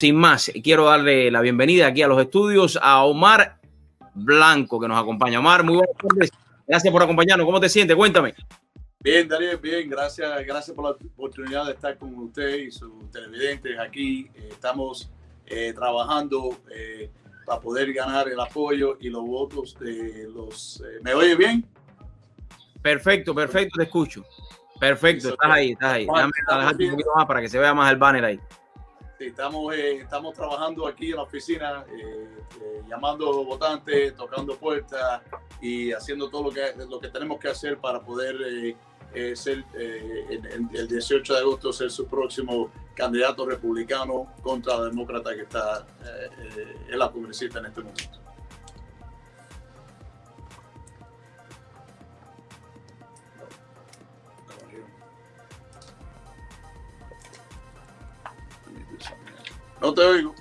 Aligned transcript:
sin 0.00 0.14
más, 0.14 0.52
quiero 0.62 0.84
darle 0.84 1.30
la 1.30 1.40
bienvenida 1.40 1.88
aquí 1.88 2.02
a 2.02 2.08
los 2.08 2.20
estudios 2.20 2.78
a 2.80 3.02
Omar 3.04 3.58
Blanco, 4.14 4.78
que 4.78 4.86
nos 4.86 4.96
acompaña. 4.98 5.40
Omar, 5.40 5.64
muy 5.64 5.76
buenas 5.76 5.96
tardes. 5.96 6.30
Gracias 6.66 6.92
por 6.92 7.02
acompañarnos. 7.02 7.44
¿Cómo 7.44 7.58
te 7.58 7.68
sientes? 7.68 7.96
Cuéntame. 7.96 8.34
Bien, 9.00 9.26
Darío, 9.26 9.58
bien. 9.58 9.90
Gracias, 9.90 10.46
gracias 10.46 10.74
por 10.74 10.84
la 10.84 10.90
oportunidad 10.92 11.66
de 11.66 11.72
estar 11.72 11.98
con 11.98 12.14
usted 12.14 12.58
y 12.58 12.70
sus 12.70 13.10
televidentes 13.10 13.76
aquí. 13.78 14.30
Eh, 14.34 14.48
estamos 14.52 15.10
eh, 15.46 15.72
trabajando 15.72 16.56
eh, 16.72 17.10
para 17.44 17.60
poder 17.60 17.92
ganar 17.92 18.28
el 18.28 18.38
apoyo 18.38 18.98
y 19.00 19.08
los 19.08 19.24
votos 19.24 19.76
de 19.80 20.28
los... 20.32 20.80
¿Me 21.02 21.12
oye 21.14 21.34
bien? 21.34 21.66
Perfecto, 22.82 23.34
perfecto, 23.34 23.78
te 23.78 23.84
escucho. 23.84 24.24
Perfecto, 24.78 25.30
estás 25.30 25.50
ahí, 25.50 25.72
estás 25.72 25.94
ahí. 25.94 26.06
Déjame 26.06 26.84
un 26.84 26.90
poquito 26.92 27.10
más 27.16 27.26
para 27.26 27.40
que 27.40 27.48
se 27.48 27.58
vea 27.58 27.74
más 27.74 27.90
el 27.90 27.98
banner 27.98 28.24
ahí 28.24 28.40
estamos, 29.26 29.74
eh, 29.74 29.96
estamos 29.96 30.34
trabajando 30.34 30.86
aquí 30.86 31.10
en 31.10 31.16
la 31.16 31.22
oficina, 31.22 31.84
eh, 31.90 32.28
eh, 32.60 32.82
llamando 32.88 33.44
votantes, 33.44 34.14
tocando 34.14 34.56
puertas 34.56 35.22
y 35.60 35.92
haciendo 35.92 36.28
todo 36.28 36.44
lo 36.44 36.50
que, 36.50 36.74
lo 36.88 37.00
que 37.00 37.08
tenemos 37.08 37.38
que 37.38 37.48
hacer 37.48 37.78
para 37.78 38.00
poder 38.00 38.76
ser 39.34 39.64
el, 39.74 40.68
el, 40.74 40.88
18 40.88 41.32
de 41.32 41.40
agosto 41.40 41.72
ser 41.72 41.90
su 41.90 42.06
próximo 42.06 42.70
candidato 42.94 43.46
republicano 43.46 44.34
contra 44.42 44.76
la 44.76 44.84
demócrata 44.84 45.34
que 45.34 45.42
está 45.42 45.86
en 46.88 46.98
la 46.98 47.10
congresista 47.10 47.58
en 47.58 47.66
este 47.66 47.80
momento. 47.80 48.27
No 59.80 59.92
te 59.92 60.02
oigo. 60.02 60.34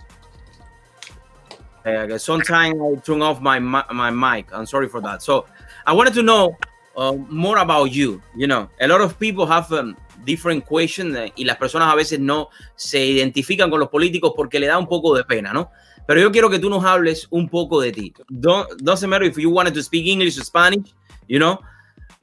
Uh, 1.85 2.17
sometimes 2.17 2.75
I 2.81 2.95
turn 3.01 3.21
off 3.21 3.39
my 3.39 3.59
my 3.59 4.11
mic. 4.11 4.52
I'm 4.52 4.66
sorry 4.66 4.89
for 4.89 5.02
that. 5.02 5.21
So 5.21 5.45
I 5.85 5.94
wanted 5.94 6.13
to 6.16 6.23
know 6.23 6.57
uh, 6.97 7.13
more 7.29 7.59
about 7.59 7.91
you. 7.94 8.21
You 8.35 8.47
know, 8.47 8.69
a 8.81 8.88
lot 8.88 9.02
of 9.02 9.17
people 9.17 9.45
have 9.45 9.71
um, 9.71 9.95
different 10.25 10.66
questions 10.66 11.16
uh, 11.16 11.29
y 11.35 11.45
las 11.45 11.57
personas 11.57 11.91
a 11.91 11.95
veces 11.95 12.19
no 12.19 12.49
se 12.75 13.05
identifican 13.05 13.69
con 13.69 13.79
los 13.79 13.89
políticos 13.89 14.33
porque 14.35 14.59
le 14.59 14.67
da 14.67 14.77
un 14.77 14.88
poco 14.88 15.16
de 15.16 15.23
pena, 15.23 15.53
¿no? 15.53 15.72
Pero 16.05 16.19
yo 16.19 16.31
quiero 16.31 16.49
que 16.49 16.59
tú 16.59 16.69
nos 16.69 16.83
hables 16.83 17.27
un 17.29 17.47
poco 17.47 17.79
de 17.81 17.91
ti. 17.91 18.13
Don't, 18.29 18.67
doesn't 18.81 19.09
matter 19.09 19.27
if 19.27 19.38
you 19.38 19.49
wanted 19.49 19.73
to 19.73 19.81
speak 19.81 20.07
English 20.07 20.38
or 20.38 20.44
Spanish, 20.44 20.94
you 21.27 21.38
know, 21.38 21.59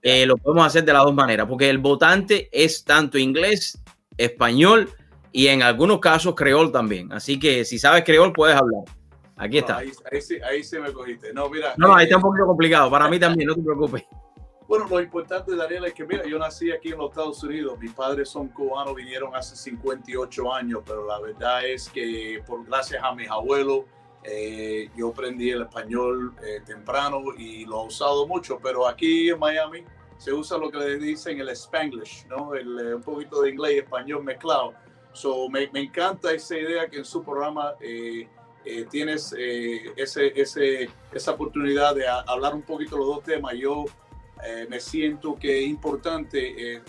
eh, 0.03 0.27
lo 0.27 0.37
podemos 0.37 0.67
hacer 0.67 0.85
de 0.85 0.93
las 0.93 1.05
dos 1.05 1.15
maneras, 1.15 1.47
porque 1.49 1.71
el 1.71 1.79
votante 1.79 2.49
es 2.53 2.85
tanto 2.85 3.19
inglés, 3.19 3.79
español 4.17 4.91
y 5.37 5.49
en 5.49 5.65
algunos 5.65 5.99
casos 5.99 6.37
creol 6.37 6.71
también. 6.71 7.13
Así 7.13 7.41
que 7.41 7.65
si 7.65 7.77
sabes 7.77 8.05
creol, 8.05 8.33
puedes 8.33 8.55
hablar. 8.57 8.85
Aquí 9.37 9.59
está. 9.59 9.79
ahí, 9.79 9.91
ahí, 10.49 10.63
se 10.63 10.79
me 10.79 10.93
cogiste. 10.93 11.33
No, 11.33 11.51
mira. 11.51 11.75
No, 11.77 11.93
ahí 11.93 12.05
está 12.05 12.19
un 12.19 12.21
eh, 12.21 12.23
poquito 12.23 12.47
complicado. 12.47 12.89
Para 12.89 13.09
mí 13.09 13.19
también, 13.19 13.49
no 13.49 13.57
te 13.57 13.63
preocupes. 13.63 14.05
Bueno, 14.69 14.87
lo 14.89 15.01
importante, 15.01 15.57
Daniel, 15.57 15.87
es 15.87 15.93
que, 15.93 16.05
mira, 16.05 16.25
yo 16.25 16.39
nací 16.39 16.71
aquí 16.71 16.93
en 16.93 16.99
los 16.99 17.11
Estados 17.11 17.43
Unidos. 17.43 17.77
Mis 17.81 17.93
padres 17.93 18.29
son 18.29 18.47
cubanos, 18.47 18.95
vinieron 18.95 19.35
hace 19.35 19.57
58 19.57 20.55
años, 20.55 20.83
pero 20.87 21.05
la 21.05 21.19
verdad 21.19 21.67
es 21.67 21.89
que, 21.89 22.41
por 22.47 22.65
gracias 22.65 23.03
a 23.03 23.13
mis 23.13 23.29
abuelos, 23.29 23.81
eh, 24.23 24.89
yo 24.97 25.09
aprendí 25.09 25.51
el 25.51 25.63
español 25.63 26.33
eh, 26.47 26.61
temprano 26.65 27.21
y 27.37 27.65
lo 27.67 27.83
he 27.83 27.87
usado 27.89 28.29
mucho. 28.29 28.61
Pero 28.63 28.87
aquí 28.87 29.31
en 29.31 29.41
Miami 29.41 29.83
se 30.17 30.33
usa 30.33 30.59
lo 30.59 30.71
que 30.71 30.79
le 30.79 30.97
dicen 30.97 31.41
el 31.41 31.49
Spanglish, 31.49 32.25
¿no? 32.29 32.55
El, 32.55 32.95
un 32.95 33.03
poquito 33.03 33.43
de 33.43 33.51
inglés 33.51 33.73
y 33.73 33.79
español 33.79 34.23
mezclado. 34.23 34.75
So, 35.15 35.49
me, 35.49 35.69
me, 35.73 35.81
encanta 35.81 36.33
esa 36.33 36.59
idea 36.59 36.89
que 36.89 36.99
en 36.99 37.05
su 37.05 37.23
programa 37.23 37.75
eh, 37.81 38.29
eh, 38.65 38.85
tienes 38.91 39.33
eh, 39.39 39.93
ese, 39.97 40.33
ese, 40.35 40.91
esa 41.13 41.31
oportunidad 41.31 41.95
de 41.95 42.05
hablar 42.09 42.53
un 42.53 42.63
poquito 42.63 42.99
los 42.99 43.07
dos 43.07 43.23
temas. 43.23 43.55
Yo 43.55 43.85
me 44.69 44.79
siento 44.79 45.37
que 45.37 45.63
es 45.63 45.69
importante, 45.69 46.83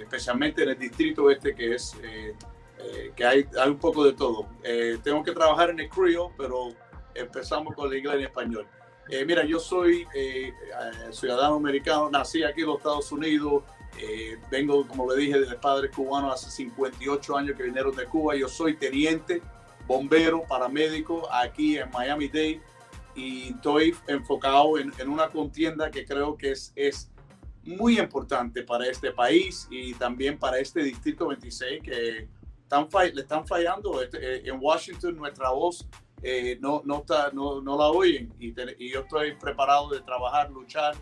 especialmente 0.00 0.64
en 0.64 0.70
el 0.70 0.78
distrito 0.78 1.30
este, 1.30 1.54
que 1.54 1.74
es 1.74 1.96
que 3.14 3.24
hay, 3.24 3.46
hay, 3.56 3.70
un 3.70 3.78
poco 3.78 4.04
de 4.04 4.14
todo. 4.14 4.48
tengo 5.04 5.22
que 5.22 5.30
trabajar 5.30 5.70
en 5.70 5.78
el 5.78 5.88
creole, 5.88 6.34
pero 6.36 6.70
empezamos 7.14 7.72
con 7.76 7.92
el 7.92 7.98
inglés 7.98 8.22
y 8.22 8.24
español. 8.24 8.66
mira, 9.26 9.44
yo 9.44 9.60
soy 9.60 10.08
ciudadano 11.12 11.54
americano, 11.54 12.10
nací 12.10 12.42
aquí 12.42 12.62
en 12.62 12.66
los 12.66 12.78
Estados 12.78 13.12
Unidos. 13.12 13.62
Eh, 13.98 14.38
vengo, 14.50 14.86
como 14.86 15.10
le 15.12 15.20
dije, 15.20 15.40
de 15.40 15.54
padres 15.56 15.90
cubanos 15.94 16.34
hace 16.34 16.50
58 16.50 17.36
años 17.36 17.56
que 17.56 17.64
vinieron 17.64 17.94
de 17.94 18.06
Cuba. 18.06 18.36
Yo 18.36 18.48
soy 18.48 18.76
teniente, 18.76 19.42
bombero, 19.86 20.42
paramédico 20.48 21.30
aquí 21.32 21.78
en 21.78 21.90
Miami 21.90 22.28
Dade 22.28 22.60
y 23.14 23.50
estoy 23.50 23.94
enfocado 24.06 24.78
en, 24.78 24.92
una 25.08 25.28
contienda 25.28 25.90
que 25.90 26.06
creo 26.06 26.36
que 26.36 26.52
es, 26.52 26.72
es 26.76 27.10
muy 27.64 27.98
importante 27.98 28.62
para 28.62 28.86
este 28.86 29.10
país 29.10 29.66
y 29.70 29.94
también 29.94 30.38
para 30.38 30.58
este 30.58 30.82
distrito 30.82 31.28
26 31.28 31.82
que 31.82 32.28
están, 32.62 32.88
le 33.14 33.20
están 33.20 33.46
fallando. 33.46 34.00
Este, 34.00 34.18
eh, 34.18 34.42
en 34.46 34.58
Washington 34.60 35.16
nuestra 35.16 35.50
voz 35.50 35.86
eh, 36.22 36.58
no, 36.60 36.82
no, 36.84 36.98
está, 36.98 37.30
no, 37.32 37.60
no 37.60 37.78
la 37.78 37.86
oyen 37.86 38.32
y, 38.38 38.54
y 38.78 38.92
yo 38.92 39.00
estoy 39.00 39.34
preparado 39.36 39.88
de 39.90 40.00
trabajar, 40.00 40.50
luchar 40.50 40.94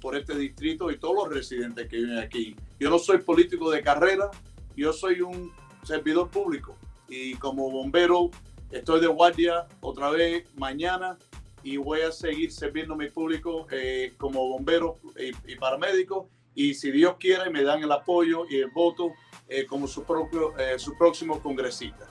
por 0.00 0.16
este 0.16 0.36
distrito 0.36 0.90
y 0.90 0.98
todos 0.98 1.14
los 1.28 1.34
residentes 1.34 1.88
que 1.88 1.96
viven 1.96 2.18
aquí. 2.18 2.56
Yo 2.78 2.90
no 2.90 2.98
soy 2.98 3.18
político 3.18 3.70
de 3.70 3.82
carrera, 3.82 4.30
yo 4.76 4.92
soy 4.92 5.20
un 5.20 5.52
servidor 5.82 6.30
público 6.30 6.76
y 7.08 7.34
como 7.34 7.70
bombero 7.70 8.30
estoy 8.70 9.00
de 9.00 9.06
guardia 9.06 9.66
otra 9.80 10.10
vez 10.10 10.48
mañana 10.56 11.18
y 11.62 11.76
voy 11.76 12.00
a 12.02 12.12
seguir 12.12 12.50
sirviendo 12.52 12.94
a 12.94 12.96
mi 12.96 13.08
público 13.10 13.66
eh, 13.70 14.14
como 14.16 14.48
bombero 14.48 14.98
y, 15.46 15.56
paramédico 15.56 16.28
y 16.54 16.74
si 16.74 16.90
Dios 16.90 17.16
quiere 17.18 17.50
me 17.50 17.62
dan 17.62 17.82
el 17.82 17.92
apoyo 17.92 18.44
y 18.48 18.56
el 18.56 18.70
voto 18.70 19.12
eh, 19.48 19.66
como 19.66 19.86
su, 19.86 20.04
propio, 20.04 20.56
eh, 20.58 20.78
su 20.78 20.96
próximo 20.96 21.40
congresista. 21.40 22.06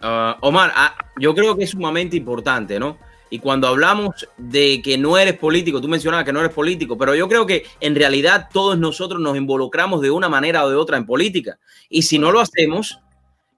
Ah, 0.00 0.38
Omar, 0.42 0.72
ah, 0.74 0.96
yo 1.18 1.34
creo 1.34 1.56
que 1.56 1.64
es 1.64 1.70
sumamente 1.70 2.16
importante, 2.16 2.78
¿no? 2.78 2.98
Y 3.30 3.38
cuando 3.40 3.68
hablamos 3.68 4.26
de 4.36 4.80
que 4.82 4.96
no 4.96 5.18
eres 5.18 5.36
político, 5.36 5.80
tú 5.80 5.88
mencionabas 5.88 6.24
que 6.24 6.32
no 6.32 6.40
eres 6.40 6.52
político, 6.52 6.96
pero 6.96 7.14
yo 7.14 7.28
creo 7.28 7.46
que 7.46 7.64
en 7.80 7.94
realidad 7.94 8.48
todos 8.52 8.78
nosotros 8.78 9.20
nos 9.20 9.36
involucramos 9.36 10.00
de 10.00 10.10
una 10.10 10.28
manera 10.28 10.64
o 10.64 10.70
de 10.70 10.76
otra 10.76 10.96
en 10.96 11.06
política. 11.06 11.58
Y 11.88 12.02
si 12.02 12.18
no 12.18 12.32
lo 12.32 12.40
hacemos, 12.40 13.00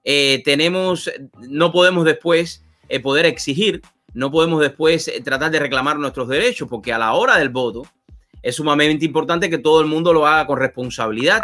eh, 0.03 0.41
tenemos, 0.43 1.09
no 1.47 1.71
podemos 1.71 2.05
después 2.05 2.65
eh, 2.89 2.99
poder 2.99 3.25
exigir, 3.25 3.81
no 4.13 4.31
podemos 4.31 4.59
después 4.59 5.07
eh, 5.07 5.21
tratar 5.23 5.51
de 5.51 5.59
reclamar 5.59 5.97
nuestros 5.97 6.27
derechos, 6.27 6.67
porque 6.69 6.91
a 6.91 6.97
la 6.97 7.13
hora 7.13 7.37
del 7.37 7.49
voto 7.49 7.83
es 8.41 8.55
sumamente 8.55 9.05
importante 9.05 9.49
que 9.49 9.57
todo 9.57 9.81
el 9.81 9.87
mundo 9.87 10.11
lo 10.11 10.27
haga 10.27 10.47
con 10.47 10.59
responsabilidad. 10.59 11.43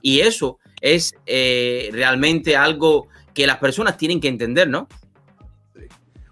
Y 0.00 0.20
eso 0.20 0.58
es 0.80 1.12
realmente 1.26 2.56
algo 2.56 3.08
que 3.34 3.48
las 3.48 3.58
personas 3.58 3.96
tienen 3.96 4.20
que 4.20 4.28
entender, 4.28 4.68
¿no? 4.68 4.88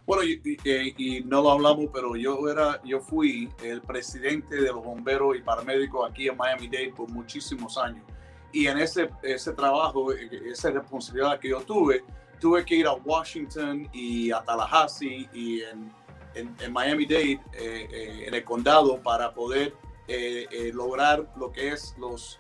Bueno, 0.07 0.23
y, 0.23 1.25
no 1.27 1.43
lo 1.43 1.51
hablamos, 1.51 1.87
pero 1.93 2.15
yo 2.15 2.49
era, 2.49 2.81
yo 2.85 3.01
fui 3.01 3.51
el 3.61 3.83
presidente 3.83 4.55
de 4.55 4.69
los 4.69 4.85
bomberos 4.85 5.37
y 5.37 5.43
paramédicos 5.43 6.09
aquí 6.09 6.29
en 6.29 6.37
Miami 6.37 6.69
Dade 6.69 6.93
por 6.97 7.11
muchísimos 7.11 7.77
años. 7.77 8.05
Y 8.53 8.69
en 8.69 8.79
ese, 8.79 9.11
ese 9.23 9.53
trabajo, 9.53 10.13
esa 10.13 10.71
responsabilidad 10.71 11.41
que 11.41 11.49
yo 11.49 11.61
tuve, 11.61 12.05
tuve 12.41 12.65
que 12.65 12.77
ir 12.77 12.87
a 12.87 12.93
Washington 12.93 13.89
y 13.93 14.31
a 14.31 14.45
Tallahassee 14.45 15.29
y 15.35 15.63
en, 15.63 15.91
en, 16.35 16.73
Miami 16.73 17.05
Dade, 17.05 17.33
eh, 17.33 17.41
eh, 17.91 18.25
en 18.29 18.35
el 18.35 18.45
condado, 18.45 19.03
para 19.03 19.35
poder 19.35 19.75
eh, 20.07 20.71
lograr 20.73 21.29
lo 21.37 21.51
que 21.51 21.73
es 21.73 21.97
los, 21.99 22.39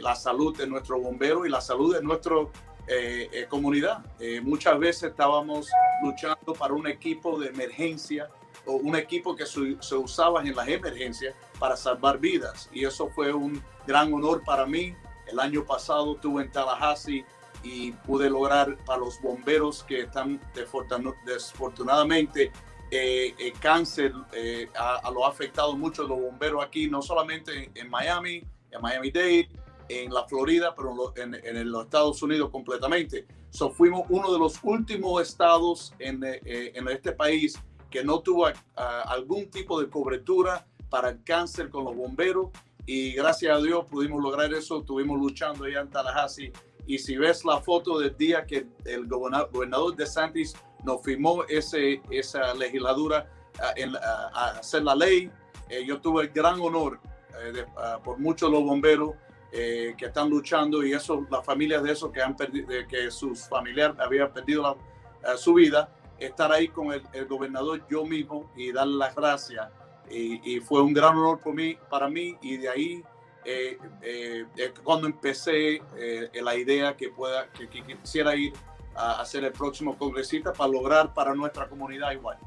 la 0.00 0.14
salud 0.14 0.56
de 0.56 0.68
nuestros 0.68 1.02
bomberos 1.02 1.48
y 1.48 1.50
la 1.50 1.60
salud 1.60 1.96
de 1.96 2.02
nuestros 2.02 2.50
eh, 2.88 3.28
eh, 3.32 3.46
comunidad. 3.48 4.04
Eh, 4.18 4.40
muchas 4.40 4.76
veces 4.76 5.10
estábamos 5.10 5.68
luchando 6.02 6.52
para 6.52 6.74
un 6.74 6.88
equipo 6.88 7.38
de 7.38 7.48
emergencia 7.48 8.28
o 8.66 8.72
un 8.72 8.96
equipo 8.96 9.36
que 9.36 9.46
se 9.46 9.94
usaba 9.94 10.42
en 10.42 10.54
las 10.54 10.66
emergencias 10.66 11.32
para 11.60 11.76
salvar 11.76 12.18
vidas. 12.18 12.68
Y 12.72 12.84
eso 12.84 13.08
fue 13.14 13.32
un 13.32 13.62
gran 13.86 14.12
honor 14.12 14.42
para 14.44 14.66
mí. 14.66 14.96
El 15.28 15.38
año 15.38 15.64
pasado 15.64 16.16
estuve 16.16 16.42
en 16.42 16.50
Tallahassee 16.50 17.24
y 17.62 17.92
pude 17.92 18.28
lograr 18.28 18.76
para 18.84 18.98
los 18.98 19.20
bomberos 19.22 19.84
que 19.84 20.00
están 20.00 20.40
desafortunadamente 20.54 22.50
el 22.90 23.52
cáncer 23.60 24.12
a, 24.76 25.10
lo 25.10 25.24
ha 25.24 25.30
afectado 25.30 25.74
mucho 25.76 26.02
los 26.02 26.20
bomberos 26.20 26.62
aquí, 26.62 26.90
no 26.90 27.00
solamente 27.00 27.70
en 27.74 27.88
Miami, 27.88 28.44
en 28.70 28.82
Miami 28.82 29.10
Dade, 29.10 29.48
en 30.00 30.12
la 30.12 30.24
Florida, 30.26 30.74
pero 30.74 31.12
en, 31.16 31.34
en, 31.34 31.70
los 31.70 31.84
Estados 31.84 32.22
Unidos 32.22 32.50
completamente. 32.50 33.26
So, 33.50 33.70
fuimos 33.70 34.06
uno 34.08 34.32
de 34.32 34.38
los 34.38 34.58
últimos 34.62 35.20
estados 35.22 35.92
en, 35.98 36.22
eh, 36.24 36.72
en 36.74 36.88
este 36.88 37.12
país 37.12 37.58
que 37.90 38.02
no 38.02 38.20
tuvo 38.20 38.46
algún 38.74 39.50
tipo 39.50 39.78
de 39.80 39.88
cobertura 39.90 40.66
para 40.88 41.10
el 41.10 41.22
cáncer 41.22 41.68
con 41.68 41.84
los 41.84 41.94
bomberos 41.94 42.48
y 42.86 43.12
gracias 43.12 43.56
a 43.56 43.60
Dios 43.60 43.84
pudimos 43.84 44.22
lograr 44.22 44.52
eso. 44.52 44.80
Estuvimos 44.80 45.20
luchando 45.20 45.64
allá 45.64 45.80
en 45.82 45.90
Tallahassee 45.90 46.52
Y 46.86 46.98
si 46.98 47.16
ves 47.16 47.44
la 47.44 47.60
foto 47.60 47.98
del 47.98 48.16
día 48.16 48.44
que 48.44 48.66
el 48.84 49.06
gobernador 49.06 49.94
de 49.94 50.06
Santis 50.06 50.54
nos 50.84 51.02
firmó 51.02 51.44
ese, 51.44 52.00
esa 52.10 52.54
legislatura 52.54 53.30
a, 53.60 54.58
hacer 54.58 54.82
la 54.82 54.94
ley, 54.94 55.30
eh, 55.68 55.84
yo 55.86 56.00
tuve 56.00 56.24
el 56.24 56.28
gran 56.30 56.60
honor 56.60 56.98
eh, 57.44 57.64
por 58.02 58.18
muchos 58.18 58.50
los 58.50 58.64
bomberos 58.64 59.14
eh, 59.54 59.94
que 59.98 60.06
están 60.06 60.30
luchando 60.30 60.82
y 60.82 60.94
eso, 60.94 61.26
las 61.30 61.44
familias 61.44 61.82
de 61.82 61.92
esos 61.92 62.10
que 62.10 62.22
han 62.22 62.34
perdido, 62.34 62.68
que 62.88 63.10
sus 63.10 63.46
familiares 63.46 63.96
habían 64.00 64.32
perdido 64.32 64.78
su 65.36 65.52
vida, 65.52 65.94
estar 66.18 66.50
ahí 66.50 66.68
con 66.68 66.90
el, 66.90 67.26
gobernador 67.26 67.86
yo 67.86 68.06
mismo 68.06 68.50
y 68.56 68.72
darle 68.72 68.96
las 68.96 69.14
gracias. 69.14 69.68
Y, 70.10 70.58
fue 70.60 70.82
un 70.82 70.94
gran 70.94 71.16
honor 71.16 71.38
por 71.38 71.54
mí, 71.54 71.76
para 71.90 72.08
mí 72.08 72.36
y 72.40 72.56
de 72.56 72.68
ahí 72.68 73.02
eh, 73.44 73.78
eh, 74.02 74.46
cuando 74.82 75.06
empecé 75.06 75.82
la 76.34 76.56
idea 76.56 76.96
que 76.96 77.10
pueda 77.10 77.46
que, 77.52 77.68
quisiera 77.68 78.34
ir 78.34 78.54
a, 78.94 79.24
ser 79.26 79.44
el 79.44 79.52
próximo 79.52 79.96
congresista 79.98 80.52
para 80.52 80.70
lograr 80.70 81.12
para 81.12 81.34
nuestra 81.34 81.68
comunidad 81.68 82.12
igual. 82.12 82.38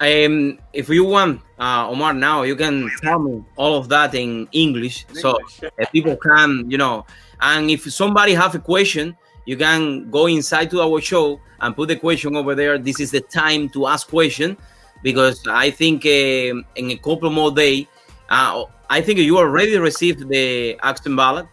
Um, 0.00 0.58
if 0.72 0.88
you 0.88 1.04
want, 1.04 1.40
uh, 1.58 1.88
Omar, 1.88 2.12
now 2.12 2.42
you 2.42 2.54
can 2.54 2.90
tell 3.00 3.18
me 3.18 3.42
all 3.56 3.78
of 3.78 3.88
that 3.88 4.14
in 4.14 4.46
English, 4.52 5.06
in 5.08 5.14
so 5.16 5.38
English. 5.38 5.90
people 5.90 6.16
can, 6.16 6.70
you 6.70 6.76
know. 6.76 7.06
And 7.40 7.70
if 7.70 7.90
somebody 7.90 8.34
have 8.34 8.54
a 8.54 8.58
question, 8.58 9.16
you 9.46 9.56
can 9.56 10.10
go 10.10 10.26
inside 10.26 10.70
to 10.72 10.82
our 10.82 11.00
show 11.00 11.40
and 11.60 11.74
put 11.74 11.88
the 11.88 11.96
question 11.96 12.36
over 12.36 12.54
there. 12.54 12.78
This 12.78 13.00
is 13.00 13.10
the 13.10 13.20
time 13.20 13.68
to 13.70 13.86
ask 13.86 14.08
question 14.08 14.56
because 15.02 15.46
I 15.48 15.70
think 15.70 16.04
uh, 16.04 16.62
in 16.74 16.90
a 16.90 16.96
couple 16.96 17.30
more 17.30 17.50
day, 17.50 17.88
uh, 18.28 18.64
I 18.90 19.00
think 19.00 19.18
you 19.18 19.38
already 19.38 19.78
received 19.78 20.28
the 20.28 20.78
action 20.82 21.16
ballot. 21.16 21.46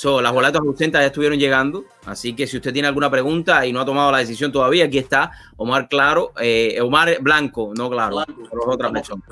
So, 0.00 0.22
las 0.22 0.32
boletas 0.32 0.62
ausentes 0.62 0.98
ya 0.98 1.08
estuvieron 1.08 1.38
llegando, 1.38 1.84
así 2.06 2.34
que 2.34 2.46
si 2.46 2.56
usted 2.56 2.72
tiene 2.72 2.88
alguna 2.88 3.10
pregunta 3.10 3.66
y 3.66 3.72
no 3.74 3.82
ha 3.82 3.84
tomado 3.84 4.10
la 4.10 4.16
decisión 4.16 4.50
todavía, 4.50 4.86
aquí 4.86 4.96
está 4.96 5.30
Omar 5.58 5.90
Claro, 5.90 6.32
eh, 6.40 6.80
Omar 6.80 7.18
Blanco, 7.20 7.74
no 7.76 7.90
Claro, 7.90 8.24
otra 8.64 8.90
persona. 8.90 9.22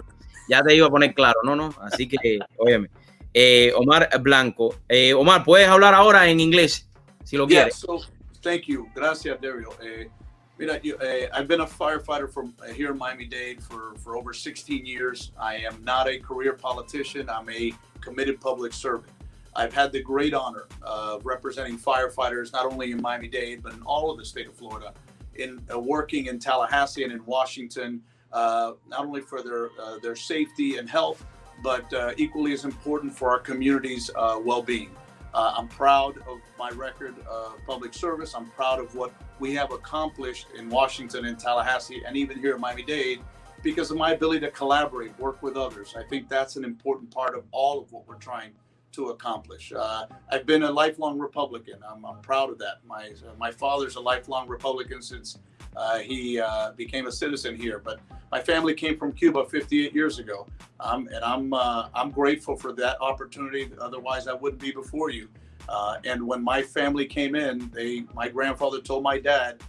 Ya 0.46 0.62
te 0.62 0.74
iba 0.74 0.86
a 0.86 0.90
poner 0.90 1.14
claro, 1.14 1.40
no, 1.42 1.56
no, 1.56 1.74
así 1.80 2.06
que, 2.06 2.38
óyeme. 2.58 2.90
Eh, 3.32 3.72
Omar 3.76 4.10
Blanco. 4.20 4.74
Eh, 4.90 5.14
Omar, 5.14 5.42
puedes 5.42 5.66
hablar 5.66 5.94
ahora 5.94 6.28
en 6.28 6.38
inglés, 6.38 6.86
si 7.24 7.38
lo 7.38 7.46
quieres. 7.46 7.76
so, 7.76 8.00
thank 8.42 8.64
you. 8.66 8.88
Gracias, 8.94 9.40
Dario. 9.40 9.70
Eh, 9.82 10.10
mira, 10.58 10.78
eh, 10.82 11.30
I've 11.32 11.48
been 11.48 11.62
a 11.62 11.66
firefighter 11.66 12.30
from 12.30 12.52
uh, 12.60 12.74
here 12.74 12.90
in 12.90 12.98
Miami-Dade 12.98 13.62
for, 13.62 13.94
for 14.04 14.18
over 14.18 14.34
16 14.34 14.84
years. 14.84 15.32
I 15.40 15.64
am 15.66 15.82
not 15.82 16.08
a 16.08 16.18
career 16.18 16.52
politician. 16.52 17.30
I'm 17.30 17.48
a 17.48 17.72
committed 18.02 18.38
public 18.38 18.74
servant. 18.74 19.14
I've 19.58 19.74
had 19.74 19.90
the 19.90 20.00
great 20.00 20.34
honor 20.34 20.68
of 20.82 21.26
representing 21.26 21.76
firefighters 21.76 22.52
not 22.52 22.64
only 22.64 22.92
in 22.92 23.02
Miami 23.02 23.26
Dade, 23.26 23.60
but 23.60 23.72
in 23.72 23.82
all 23.82 24.08
of 24.08 24.16
the 24.16 24.24
state 24.24 24.46
of 24.46 24.54
Florida, 24.54 24.94
in 25.34 25.60
uh, 25.74 25.80
working 25.80 26.26
in 26.26 26.38
Tallahassee 26.38 27.02
and 27.02 27.12
in 27.12 27.26
Washington, 27.26 28.00
uh, 28.32 28.74
not 28.86 29.04
only 29.04 29.20
for 29.20 29.42
their, 29.42 29.70
uh, 29.82 29.98
their 30.00 30.14
safety 30.14 30.76
and 30.76 30.88
health, 30.88 31.26
but 31.60 31.92
uh, 31.92 32.12
equally 32.16 32.52
as 32.52 32.64
important 32.64 33.12
for 33.12 33.30
our 33.30 33.40
community's 33.40 34.12
uh, 34.14 34.38
well 34.40 34.62
being. 34.62 34.90
Uh, 35.34 35.54
I'm 35.56 35.66
proud 35.66 36.18
of 36.28 36.38
my 36.56 36.70
record 36.70 37.16
of 37.26 37.56
public 37.66 37.94
service. 37.94 38.36
I'm 38.36 38.46
proud 38.50 38.78
of 38.78 38.94
what 38.94 39.12
we 39.40 39.54
have 39.56 39.72
accomplished 39.72 40.46
in 40.56 40.68
Washington 40.70 41.24
and 41.24 41.36
Tallahassee 41.36 42.02
and 42.06 42.16
even 42.16 42.38
here 42.38 42.54
in 42.54 42.60
Miami 42.60 42.84
Dade 42.84 43.22
because 43.64 43.90
of 43.90 43.96
my 43.96 44.12
ability 44.12 44.38
to 44.38 44.52
collaborate, 44.52 45.18
work 45.18 45.42
with 45.42 45.56
others. 45.56 45.96
I 45.98 46.04
think 46.04 46.28
that's 46.28 46.54
an 46.54 46.64
important 46.64 47.10
part 47.10 47.36
of 47.36 47.42
all 47.50 47.80
of 47.82 47.90
what 47.90 48.06
we're 48.06 48.14
trying 48.14 48.52
to 48.92 49.08
accomplish. 49.08 49.72
Uh, 49.72 50.06
I've 50.30 50.46
been 50.46 50.62
a 50.62 50.70
lifelong 50.70 51.18
Republican. 51.18 51.78
I'm, 51.88 52.04
I'm, 52.04 52.20
proud 52.20 52.50
of 52.50 52.58
that. 52.58 52.78
My 52.86 53.10
uh, 53.26 53.32
my 53.38 53.50
father's 53.50 53.96
a 53.96 54.00
lifelong 54.00 54.48
Republican 54.48 55.02
since 55.02 55.38
uh, 55.76 55.98
he 55.98 56.40
uh, 56.40 56.72
became 56.72 57.06
a 57.06 57.12
citizen 57.12 57.54
here. 57.56 57.78
But 57.78 58.00
my 58.32 58.40
family 58.40 58.74
came 58.74 58.98
from 58.98 59.12
Cuba 59.12 59.44
58 59.46 59.94
years 59.94 60.18
ago, 60.18 60.46
um, 60.80 61.08
and 61.12 61.24
I'm 61.24 61.52
uh, 61.52 61.88
I'm 61.94 62.10
grateful 62.10 62.56
for 62.56 62.72
that 62.74 63.00
opportunity. 63.00 63.70
Otherwise, 63.80 64.26
I 64.26 64.34
wouldn't 64.34 64.60
be 64.60 64.72
before 64.72 65.10
you. 65.10 65.28
Uh, 65.68 65.98
and 66.04 66.26
when 66.26 66.42
my 66.42 66.62
family 66.62 67.06
came 67.06 67.34
in, 67.34 67.70
they 67.74 68.04
my 68.14 68.28
grandfather 68.28 68.80
told 68.80 69.02
my 69.02 69.18
dad, 69.18 69.62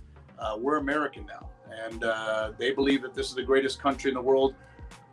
"We're 0.57 0.77
American 0.77 1.25
now," 1.25 1.49
and 1.69 2.55
they 2.57 2.71
believe 2.71 3.01
that 3.01 3.13
this 3.13 3.27
is 3.27 3.35
the 3.35 3.43
greatest 3.43 3.81
country 3.81 4.09
in 4.09 4.15
the 4.15 4.21
world. 4.21 4.55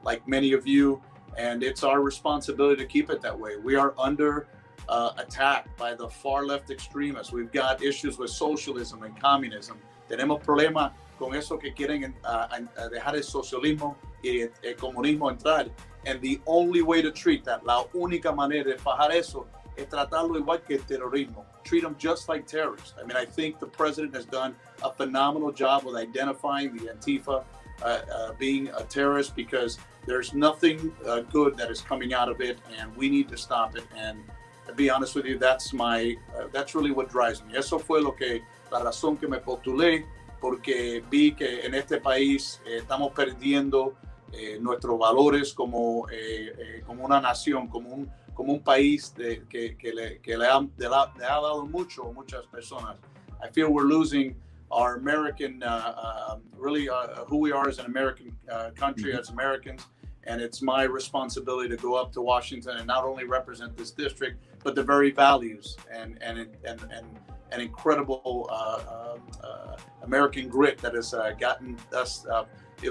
Like 0.05 0.27
many 0.29 0.53
of 0.53 0.69
you, 0.69 1.03
and 1.37 1.63
it's 1.63 1.83
our 1.83 2.01
responsibility 2.01 2.83
to 2.83 2.87
keep 2.87 3.11
it 3.11 3.21
that 3.23 3.39
way. 3.39 3.57
We 3.57 3.77
are 3.77 3.95
under 3.99 4.47
uh, 4.89 5.13
attack 5.19 5.77
by 5.77 5.95
the 5.95 6.09
far 6.09 6.47
left 6.47 6.71
extremists. 6.71 7.33
We've 7.33 7.53
got 7.53 7.83
issues 7.83 8.19
with 8.19 8.31
socialism 8.31 9.03
and 9.03 9.19
communism. 9.21 9.79
Tenemos 10.09 10.43
problemas 10.45 10.93
con 11.19 11.35
eso 11.35 11.59
que 11.59 11.73
quieren 11.73 12.15
uh, 12.25 12.49
dejar 12.91 13.17
el 13.17 13.23
socialismo 13.23 13.97
y 14.23 14.49
el 14.63 14.77
comunismo 14.77 15.31
entrar. 15.31 15.71
And 16.05 16.21
the 16.21 16.41
only 16.47 16.83
way 16.83 17.03
to 17.03 17.11
treat 17.11 17.45
that, 17.45 17.65
la 17.67 17.85
única 17.95 18.33
manera 18.35 18.65
de 18.65 18.77
fajar 18.77 19.11
eso, 19.11 19.47
es 19.77 19.87
tratarlo 19.89 20.39
igual 20.39 20.65
que 20.65 20.77
el 20.77 20.83
terrorismo. 20.83 21.45
Treat 21.65 21.83
them 21.83 21.97
just 21.99 22.29
like 22.29 22.47
terrorists. 22.47 22.95
I 23.01 23.05
mean, 23.05 23.17
I 23.17 23.25
think 23.25 23.59
the 23.59 23.67
president 23.67 24.15
has 24.15 24.25
done 24.25 24.55
a 24.83 24.93
phenomenal 24.93 25.51
job 25.51 25.85
with 25.85 25.97
identifying 25.97 26.77
the 26.77 26.93
Antifa 26.93 27.45
uh, 27.83 27.85
uh, 27.85 28.33
being 28.39 28.69
a 28.69 28.85
terrorist 28.85 29.35
because 29.35 29.79
there's 30.07 30.35
nothing 30.35 30.93
uh, 31.07 31.21
good 31.21 31.57
that 31.57 31.71
is 31.71 31.81
coming 31.81 32.15
out 32.15 32.29
of 32.29 32.41
it, 32.41 32.59
and 32.79 32.95
we 32.97 33.09
need 33.09 33.29
to 33.29 33.37
stop 33.37 33.77
it. 33.77 33.85
And 33.97 34.19
to 34.67 34.73
be 34.73 34.91
honest 34.91 35.15
with 35.15 35.27
you, 35.27 35.39
that's 35.39 35.73
my 35.73 36.17
uh, 36.37 36.47
that's 36.53 36.75
really 36.75 36.91
what 36.91 37.09
drives 37.09 37.43
me. 37.45 37.57
Eso 37.57 37.79
fue 37.79 38.01
lo 38.01 38.13
que 38.13 38.43
la 38.71 38.81
razón 38.81 39.19
que 39.19 39.29
me 39.29 39.39
postulé 39.39 40.05
porque 40.41 41.03
vi 41.11 41.33
que 41.33 41.65
en 41.65 41.75
este 41.75 42.01
país 42.01 42.61
eh, 42.67 42.79
estamos 42.79 43.13
perdiendo 43.13 43.95
eh, 44.33 44.59
nuestros 44.61 44.99
valores 44.99 45.53
como, 45.53 46.09
eh, 46.11 46.53
eh 46.59 46.83
como 46.87 47.05
una 47.05 47.21
nación, 47.21 47.69
como 47.69 47.91
un, 47.91 48.11
como 48.35 48.53
un 48.53 48.63
país 48.63 49.15
de, 49.15 49.45
que, 49.49 49.77
que, 49.77 49.93
le, 49.93 50.21
que 50.21 50.37
le, 50.37 50.47
ha, 50.47 50.61
le 50.61 50.87
ha 50.87 51.41
dado 51.41 51.65
mucho 51.67 52.09
a 52.09 52.13
muchas 52.13 52.47
personas. 52.47 52.99
I 53.43 53.49
feel 53.49 53.69
we're 53.71 53.89
losing 53.89 54.37
our 54.71 54.97
American, 54.97 55.63
uh, 55.63 56.33
um, 56.33 56.43
really 56.57 56.89
uh, 56.89 57.25
who 57.27 57.39
we 57.39 57.53
are 57.53 57.69
as 57.69 57.79
an 57.79 57.87
American 57.87 58.37
uh, 58.51 58.71
country, 58.75 59.13
mm-hmm. 59.13 59.21
as 59.21 59.31
Americans. 59.31 59.87
And 60.27 60.41
it's 60.41 60.61
my 60.61 60.83
responsibility 60.83 61.69
to 61.69 61.77
go 61.77 61.95
up 61.95 62.13
to 62.15 62.21
Washington 62.21 62.77
and 62.79 62.87
not 62.87 63.05
only 63.05 63.25
represent 63.25 63.77
this 63.77 63.91
district, 63.93 64.45
but 64.65 64.75
the 64.75 64.83
very 64.83 65.11
values 65.11 65.77
and 65.93 66.19
and 66.21 66.39
and 66.39 66.81
and, 66.91 67.19
and 67.53 67.63
incredible 67.63 68.49
uh, 68.51 69.15
um, 69.15 69.21
uh, 69.43 69.77
American 70.03 70.49
grit 70.49 70.79
that 70.79 70.95
has 70.95 71.15
uh, 71.15 71.33
gotten 71.39 71.77
us 71.93 72.27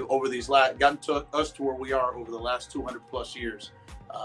over 0.08 0.28
these 0.28 0.48
last 0.48 0.78
gotten 0.78 0.98
to 0.98 1.26
us 1.32 1.52
to 1.52 1.62
where 1.62 1.74
we 1.74 1.92
are 1.92 2.16
over 2.16 2.30
the 2.30 2.38
last 2.38 2.72
200 2.72 3.06
plus 3.08 3.36
years. 3.36 3.72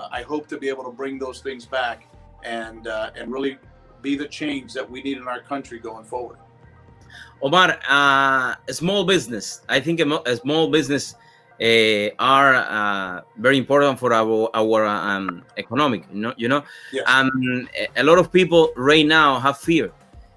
I 0.09 0.21
hope 0.21 0.47
to 0.47 0.57
be 0.57 0.69
able 0.69 0.85
to 0.85 0.91
bring 0.91 1.19
those 1.19 1.41
things 1.41 1.65
back 1.65 2.07
and 2.43 2.87
and 2.87 3.31
really 3.31 3.57
be 4.01 4.15
the 4.15 4.27
change 4.27 4.73
that 4.73 4.89
we 4.89 5.01
need 5.03 5.17
in 5.17 5.27
our 5.27 5.41
country 5.41 5.79
going 5.79 6.05
forward. 6.05 6.37
Omar, 7.41 7.79
uh, 7.89 8.55
a 8.67 8.73
small 8.73 9.03
business. 9.03 9.61
I 9.67 9.79
think 9.79 9.99
a, 9.99 10.21
a 10.25 10.35
small 10.37 10.69
business 10.69 11.15
uh, 11.15 11.17
are 12.17 12.55
uh, 12.55 13.21
very 13.35 13.57
important 13.57 13.99
for 13.99 14.13
our 14.13 14.49
our 14.53 14.85
um, 14.85 15.43
economic. 15.57 16.03
You 16.11 16.21
know, 16.21 16.33
you 16.37 16.47
know. 16.47 16.63
Yes. 16.91 17.05
Um, 17.07 17.67
a 17.95 18.03
lot 18.03 18.17
of 18.17 18.31
people 18.31 18.71
right 18.75 19.05
now 19.05 19.39
have 19.39 19.57
fear. 19.57 19.91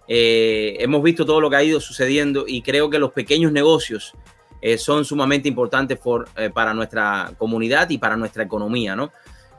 Eh, 0.07 0.77
hemos 0.81 1.03
visto 1.03 1.25
todo 1.25 1.41
lo 1.41 1.49
que 1.49 1.57
ha 1.57 1.63
ido 1.63 1.81
sucediendo 1.81 2.45
y 2.47 2.61
creo 2.61 2.91
que 2.91 2.99
los 2.99 3.13
pequeños 3.13 3.53
negocios 3.53 4.13
eh, 4.61 4.77
son 4.77 5.05
sumamente 5.05 5.49
importantes 5.49 5.99
por, 5.99 6.29
eh, 6.37 6.51
para 6.51 6.75
nuestra 6.75 7.33
comunidad 7.39 7.89
y 7.89 7.97
para 7.97 8.17
nuestra 8.17 8.43
economía, 8.43 8.95
¿no? 8.95 9.13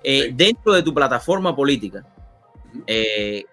Sí. 0.03 0.31
Dentro 0.33 0.73
de 0.73 0.83
tu 0.83 0.93
plataforma 0.93 1.55
política, 1.55 2.05
-huh. 2.85 3.45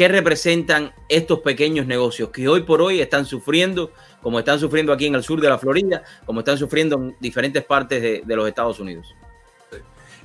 ¿Qué 0.00 0.08
representan 0.08 0.94
estos 1.10 1.40
pequeños 1.40 1.86
negocios 1.86 2.30
que 2.30 2.48
hoy 2.48 2.62
por 2.62 2.80
hoy 2.80 3.00
están 3.00 3.26
sufriendo, 3.26 3.92
como 4.22 4.38
están 4.38 4.58
sufriendo 4.58 4.92
aquí 4.92 5.06
en 5.06 5.14
el 5.14 5.22
sur 5.22 5.40
de 5.40 5.48
la 5.48 5.58
Florida, 5.58 6.02
como 6.26 6.40
están 6.40 6.58
sufriendo 6.58 6.96
en 6.96 7.16
diferentes 7.20 7.64
partes 7.64 8.02
de, 8.02 8.22
de 8.24 8.36
los 8.36 8.46
Estados 8.48 8.80
Unidos? 8.80 9.14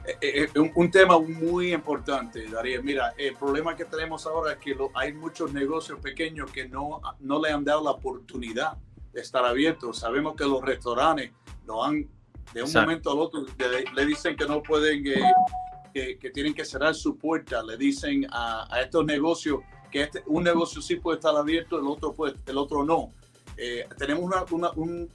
Eh, 0.07 0.17
eh, 0.21 0.59
un, 0.59 0.71
un, 0.75 0.91
tema 0.91 1.19
muy 1.19 1.73
importante, 1.73 2.47
Darío. 2.47 2.83
Mira, 2.83 3.13
el 3.17 3.35
problema 3.35 3.75
que 3.75 3.85
tenemos 3.85 4.25
ahora 4.27 4.53
es 4.53 4.59
que 4.59 4.75
lo, 4.75 4.91
hay 4.93 5.13
muchos 5.13 5.51
negocios 5.51 5.99
pequeños 5.99 6.51
que 6.51 6.67
no, 6.67 7.01
no 7.21 7.41
le 7.41 7.51
han 7.51 7.63
dado 7.63 7.83
la 7.83 7.91
oportunidad 7.91 8.77
de 9.11 9.21
estar 9.21 9.43
abiertos. 9.43 9.97
Sabemos 9.97 10.35
que 10.35 10.43
los 10.43 10.61
restaurantes 10.61 11.31
lo 11.65 11.83
han, 11.83 12.07
de 12.53 12.61
un 12.61 12.67
Exacto. 12.67 12.81
momento 12.81 13.11
al 13.11 13.19
otro, 13.19 13.45
le, 13.57 13.85
le, 13.95 14.05
dicen 14.05 14.35
que 14.35 14.45
no 14.45 14.61
pueden 14.61 15.03
eh, 15.07 16.17
que, 16.19 16.29
tienen 16.29 16.53
que 16.53 16.65
cerrar 16.65 16.93
su 16.93 17.17
puerta, 17.17 17.63
le 17.63 17.77
dicen 17.77 18.27
a, 18.29 18.67
estos 18.81 19.05
negocios 19.05 19.59
que 19.89 20.03
este, 20.03 20.23
un 20.27 20.43
negocio 20.43 20.81
sí 20.81 20.97
puede 20.97 21.17
estar 21.17 21.35
abierto, 21.35 21.79
el 21.79 21.87
otro, 21.87 22.13
puede, 22.13 22.35
el 22.45 22.57
otro 22.57 22.83
no. 22.83 23.11
Eh, 23.57 23.87
tenemos 23.97 24.23
una, 24.23 24.71
un, 24.75 25.09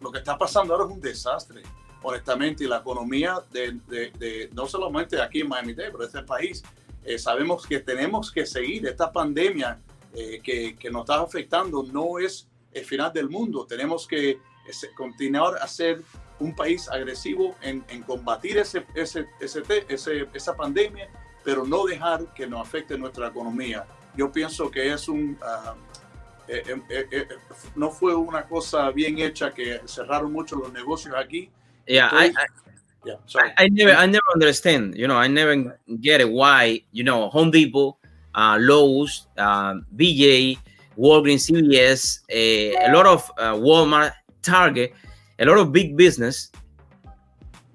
lo, 0.00 0.12
que 0.12 0.18
está 0.18 0.36
pasando 0.36 0.74
ahora 0.74 0.86
es 0.86 0.92
un 0.92 1.00
desastre, 1.00 1.62
honestamente, 2.02 2.64
y 2.64 2.68
la 2.68 2.78
economía 2.78 3.42
de, 3.50 3.78
de, 3.88 4.50
no 4.52 4.66
solamente 4.66 5.20
aquí 5.20 5.40
en 5.40 5.48
Miami-Dade, 5.48 5.90
pero 5.90 6.00
de 6.00 6.06
este 6.06 6.22
país, 6.22 6.62
eh, 7.04 7.18
sabemos 7.18 7.66
que 7.66 7.80
tenemos 7.80 8.30
que 8.30 8.44
seguir. 8.44 8.86
Esta 8.86 9.10
pandemia 9.10 9.80
eh, 10.14 10.40
que, 10.42 10.76
que, 10.76 10.90
nos 10.90 11.02
está 11.02 11.20
afectando 11.20 11.82
no 11.82 12.18
es 12.18 12.48
el 12.72 12.84
final 12.84 13.12
del 13.12 13.30
mundo. 13.30 13.66
Tenemos 13.66 14.06
que 14.06 14.38
continuar 14.96 15.56
a 15.56 15.66
ser 15.66 16.02
un 16.38 16.54
país 16.54 16.88
agresivo 16.88 17.54
en, 17.62 17.84
en 17.88 18.02
combatir 18.02 18.58
ese, 18.58 18.84
ese, 18.94 19.26
ese, 19.40 19.62
ese, 19.88 20.28
esa 20.32 20.56
pandemia, 20.56 21.08
pero 21.44 21.64
no 21.64 21.84
dejar 21.84 22.32
que 22.34 22.46
nos 22.46 22.60
afecte 22.60 22.98
nuestra 22.98 23.28
economía. 23.28 23.86
Yo 24.16 24.30
pienso 24.30 24.70
que 24.70 24.92
es 24.92 25.08
un... 25.08 25.38
Uh, 25.40 25.91
eh, 26.48 26.62
eh, 26.90 27.06
eh, 27.10 27.28
no 27.76 27.90
fue 27.90 28.14
una 28.14 28.46
cosa 28.46 28.90
bien 28.90 29.18
hecha 29.18 29.52
que 29.52 29.80
cerraron 29.86 30.32
mucho 30.32 30.56
los 30.56 30.72
negocios 30.72 31.14
aquí. 31.16 31.50
Yeah, 31.86 32.08
I, 32.12 32.26
I, 32.26 32.46
yeah, 33.04 33.16
sorry. 33.26 33.50
I, 33.58 33.64
I, 33.64 33.68
never, 33.68 33.92
I 33.92 34.06
never 34.06 34.24
understand. 34.32 34.96
You 34.96 35.08
know, 35.08 35.16
I 35.16 35.26
never 35.28 35.78
get 36.00 36.20
it 36.20 36.30
why. 36.30 36.82
You 36.92 37.04
know, 37.04 37.28
Home 37.30 37.50
Depot, 37.50 37.98
uh, 38.34 38.56
Lowe's, 38.60 39.26
uh, 39.36 39.74
BJ, 39.96 40.58
Walgreens, 40.96 41.50
CVS, 41.50 42.20
uh, 42.30 42.90
a 42.90 42.92
lot 42.94 43.06
of 43.06 43.30
uh, 43.38 43.54
Walmart, 43.54 44.12
Target, 44.42 44.94
a 45.38 45.44
lot 45.44 45.58
of 45.58 45.72
big 45.72 45.96
business 45.96 46.50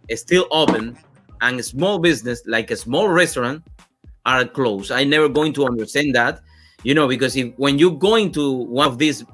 is 0.08 0.22
still 0.22 0.48
open, 0.52 0.98
and 1.42 1.64
small 1.64 2.00
business 2.00 2.42
like 2.46 2.72
a 2.72 2.76
small 2.76 3.10
restaurant 3.10 3.64
are 4.26 4.46
closed. 4.46 4.92
I 4.92 5.04
never 5.04 5.30
going 5.30 5.54
to 5.54 5.66
understand 5.66 6.16
that 6.16 6.42
you 6.88 6.94
know 6.94 7.06
because 7.06 7.36
if 7.36 7.54
when 7.58 7.78
you 7.78 7.92
go 7.92 8.16
into 8.16 8.50
one 8.64 8.88
of 8.88 8.98
these 8.98 9.26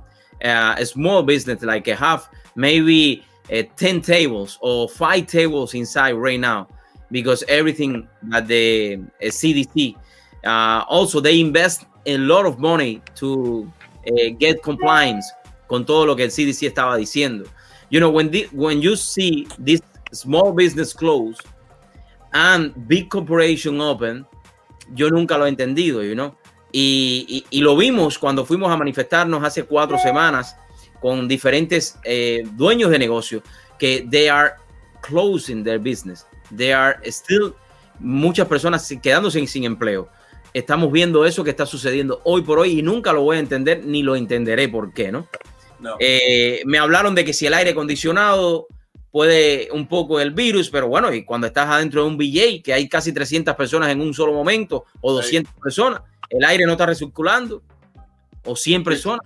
uh, 0.43 0.83
small 0.83 1.21
business 1.21 1.61
like 1.61 1.87
a 1.87 1.95
half 1.95 2.27
maybe 2.55 3.23
uh, 3.53 3.61
10 3.77 4.01
tables 4.01 4.57
or 4.59 4.89
five 4.89 5.27
tables 5.27 5.75
inside 5.75 6.13
right 6.13 6.39
now 6.39 6.67
because 7.11 7.43
everything 7.47 8.07
that 8.23 8.47
the 8.47 8.95
uh, 8.95 9.25
cdc 9.25 9.95
uh, 10.45 10.83
also 10.89 11.19
they 11.19 11.39
invest 11.39 11.85
a 12.07 12.17
lot 12.17 12.47
of 12.47 12.57
money 12.57 12.99
to 13.13 13.71
uh, 14.07 14.29
get 14.39 14.63
compliance 14.63 15.31
con 15.69 15.85
todo 15.85 16.07
lo 16.07 16.15
que 16.15 16.23
el 16.23 16.31
cdc 16.31 16.65
estaba 16.65 16.97
diciendo. 16.97 17.47
You 17.91 17.99
know 17.99 18.09
when 18.09 18.31
the, 18.31 18.47
when 18.51 18.81
you 18.81 18.95
see 18.95 19.47
this 19.59 19.79
small 20.11 20.51
business 20.53 20.91
close 20.91 21.37
and 22.33 22.73
big 22.87 23.09
corporation 23.09 23.79
open 23.79 24.25
yo 24.95 25.09
nunca 25.09 25.37
lo 25.37 25.45
he 25.45 25.51
entendido 25.51 26.03
you 26.03 26.15
know 26.15 26.35
Y, 26.75 27.45
y, 27.51 27.57
y, 27.59 27.61
lo 27.61 27.77
vimos 27.77 28.17
cuando 28.17 28.45
fuimos 28.45 28.71
a 28.71 28.77
manifestarnos 28.77 29.43
hace 29.43 29.63
cuatro 29.63 29.99
semanas 29.99 30.57
con 30.99 31.27
diferentes 31.27 31.99
eh, 32.03 32.43
dueños 32.53 32.89
de 32.89 32.97
negocio 32.97 33.43
que 33.77 34.07
they 34.09 34.27
are 34.27 34.53
closing 35.01 35.63
their 35.63 35.77
business. 35.77 36.25
They 36.55 36.71
are 36.71 36.97
still 37.11 37.53
muchas 37.99 38.47
personas 38.47 38.91
quedándose 39.03 39.37
sin, 39.37 39.47
sin 39.47 39.63
empleo. 39.65 40.09
Estamos 40.53 40.91
viendo 40.91 41.25
eso 41.25 41.43
que 41.43 41.49
está 41.51 41.65
sucediendo 41.65 42.21
hoy 42.23 42.41
por 42.41 42.57
hoy 42.57 42.79
y 42.79 42.81
nunca 42.81 43.13
lo 43.13 43.21
voy 43.21 43.37
a 43.37 43.39
entender 43.39 43.85
ni 43.85 44.01
lo 44.01 44.15
entenderé 44.15 44.67
por 44.67 44.93
qué, 44.93 45.11
¿no? 45.11 45.27
no. 45.79 45.95
Eh, 45.99 46.61
me 46.65 46.79
hablaron 46.79 47.13
de 47.13 47.25
que 47.25 47.33
si 47.33 47.45
el 47.45 47.53
aire 47.53 47.71
acondicionado 47.71 48.67
puede 49.11 49.69
un 49.71 49.87
poco 49.87 50.19
el 50.19 50.31
virus, 50.31 50.69
pero 50.69 50.87
bueno, 50.87 51.13
y 51.13 51.23
cuando 51.23 51.45
estás 51.45 51.69
adentro 51.69 52.01
de 52.01 52.07
un 52.07 52.17
BJ, 52.17 52.63
que 52.63 52.73
hay 52.73 52.89
casi 52.89 53.13
300 53.13 53.55
personas 53.55 53.89
en 53.89 54.01
un 54.01 54.13
solo 54.13 54.33
momento 54.33 54.85
o 55.01 55.13
200 55.13 55.53
sí. 55.53 55.59
personas, 55.61 56.01
el 56.33 56.43
aire 56.43 56.65
no 56.65 56.73
está 56.73 56.85
recirculando 56.85 57.61
o 58.45 58.55
siempre 58.55 58.95
suena. 58.95 59.21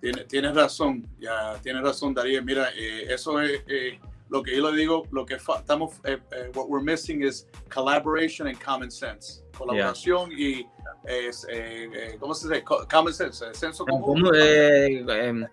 Tienes, 0.00 0.26
tienes 0.26 0.54
razón, 0.54 1.06
ya 1.18 1.58
tienes 1.62 1.82
razón, 1.82 2.12
Darío. 2.12 2.42
Mira, 2.42 2.70
eh, 2.76 3.06
eso 3.08 3.40
es 3.40 3.62
eh, 3.68 4.00
lo 4.32 4.42
que 4.42 4.56
yo 4.56 4.70
le 4.70 4.76
digo, 4.76 5.06
lo 5.10 5.26
que 5.26 5.34
estamos, 5.34 6.00
eh, 6.04 6.18
eh, 6.32 6.50
what 6.54 6.66
we're 6.68 6.82
missing 6.82 7.22
is 7.22 7.46
collaboration 7.68 8.48
and 8.48 8.58
common 8.58 8.90
sense. 8.90 9.42
Colaboración 9.56 10.30
yeah. 10.30 10.38
y, 10.38 10.66
es, 11.04 11.46
eh, 11.50 12.16
¿cómo 12.18 12.34
se 12.34 12.48
dice? 12.48 12.64
Common 12.64 13.12
sense, 13.12 13.44
senso 13.52 13.84
común. 13.84 14.30
Em, 14.34 15.46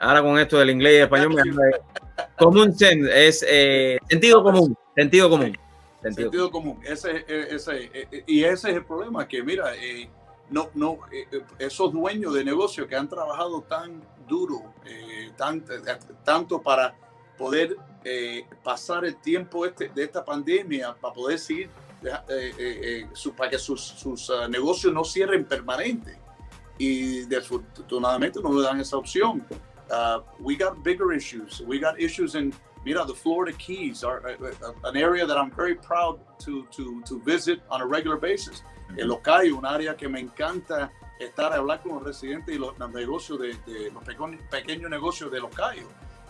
ahora 0.00 0.22
con 0.22 0.38
esto 0.38 0.58
del 0.60 0.70
inglés 0.70 0.92
y 0.92 1.02
español, 1.02 1.34
común 2.38 2.72
sense, 2.72 3.26
es 3.28 3.40
sentido 4.08 4.44
común, 4.44 4.76
sentido 4.94 5.28
común. 5.28 5.58
Sentido, 6.00 6.30
sentido 6.30 6.50
común, 6.52 6.80
ese, 6.84 7.24
ese, 7.26 7.90
y 8.26 8.44
ese 8.44 8.70
es 8.70 8.76
el 8.76 8.84
problema, 8.84 9.26
que 9.26 9.42
mira, 9.42 9.72
no, 10.50 10.70
no, 10.74 10.98
eh, 11.12 11.26
eh, 11.30 11.44
esos 11.58 11.92
dueños 11.92 12.34
de 12.34 12.44
negocio 12.44 12.86
que 12.86 12.96
han 12.96 13.08
trabajado 13.08 13.62
tan 13.62 14.02
duro, 14.28 14.74
eh, 14.84 15.30
tan, 15.36 15.58
eh, 15.58 15.98
tanto 16.24 16.60
para 16.60 16.94
poder 17.38 17.76
eh, 18.04 18.44
pasar 18.62 19.04
el 19.04 19.16
tiempo 19.16 19.64
este, 19.64 19.88
de 19.88 20.04
esta 20.04 20.24
pandemia, 20.24 20.94
para 21.00 21.14
poder 21.14 21.38
seguir, 21.38 21.70
su, 23.12 23.34
para 23.34 23.50
que 23.50 23.58
sus, 23.58 23.80
sus 23.80 24.30
uh, 24.30 24.48
negocios 24.48 24.92
no 24.92 25.04
cierren 25.04 25.44
permanente. 25.44 26.18
Y 26.78 27.26
desafortunadamente 27.26 28.40
no 28.40 28.54
le 28.54 28.62
dan 28.62 28.80
esa 28.80 28.96
opción. 28.96 29.44
Uh, 29.90 30.20
we 30.38 30.56
got 30.56 30.82
bigger 30.82 31.12
issues. 31.12 31.60
We 31.66 31.78
got 31.78 32.00
issues 32.00 32.36
in, 32.36 32.54
mira, 32.86 33.04
the 33.04 33.12
Florida 33.14 33.54
Keys 33.58 34.02
are 34.02 34.22
uh, 34.30 34.72
an 34.84 34.96
area 34.96 35.26
that 35.26 35.36
I'm 35.36 35.50
very 35.50 35.74
proud 35.74 36.20
to, 36.38 36.66
to, 36.70 37.02
to 37.02 37.20
visit 37.20 37.60
on 37.70 37.82
a 37.82 37.86
regular 37.86 38.16
basis 38.16 38.62
en 38.96 39.08
Los 39.08 39.20
Cayos, 39.20 39.56
un 39.56 39.66
área 39.66 39.96
que 39.96 40.08
me 40.08 40.20
encanta 40.20 40.90
estar 41.18 41.52
a 41.52 41.56
hablar 41.56 41.82
con 41.82 41.92
los 41.92 42.02
residentes 42.02 42.54
y 42.54 42.58
los, 42.58 42.78
los 42.78 42.90
negocios 42.92 43.38
de, 43.40 43.54
de, 43.66 43.90
los 43.90 44.02
pequeños, 44.02 44.40
pequeños 44.50 44.90
negocios 44.90 45.30
de 45.30 45.40
Los 45.40 45.54
Cayos. 45.54 45.86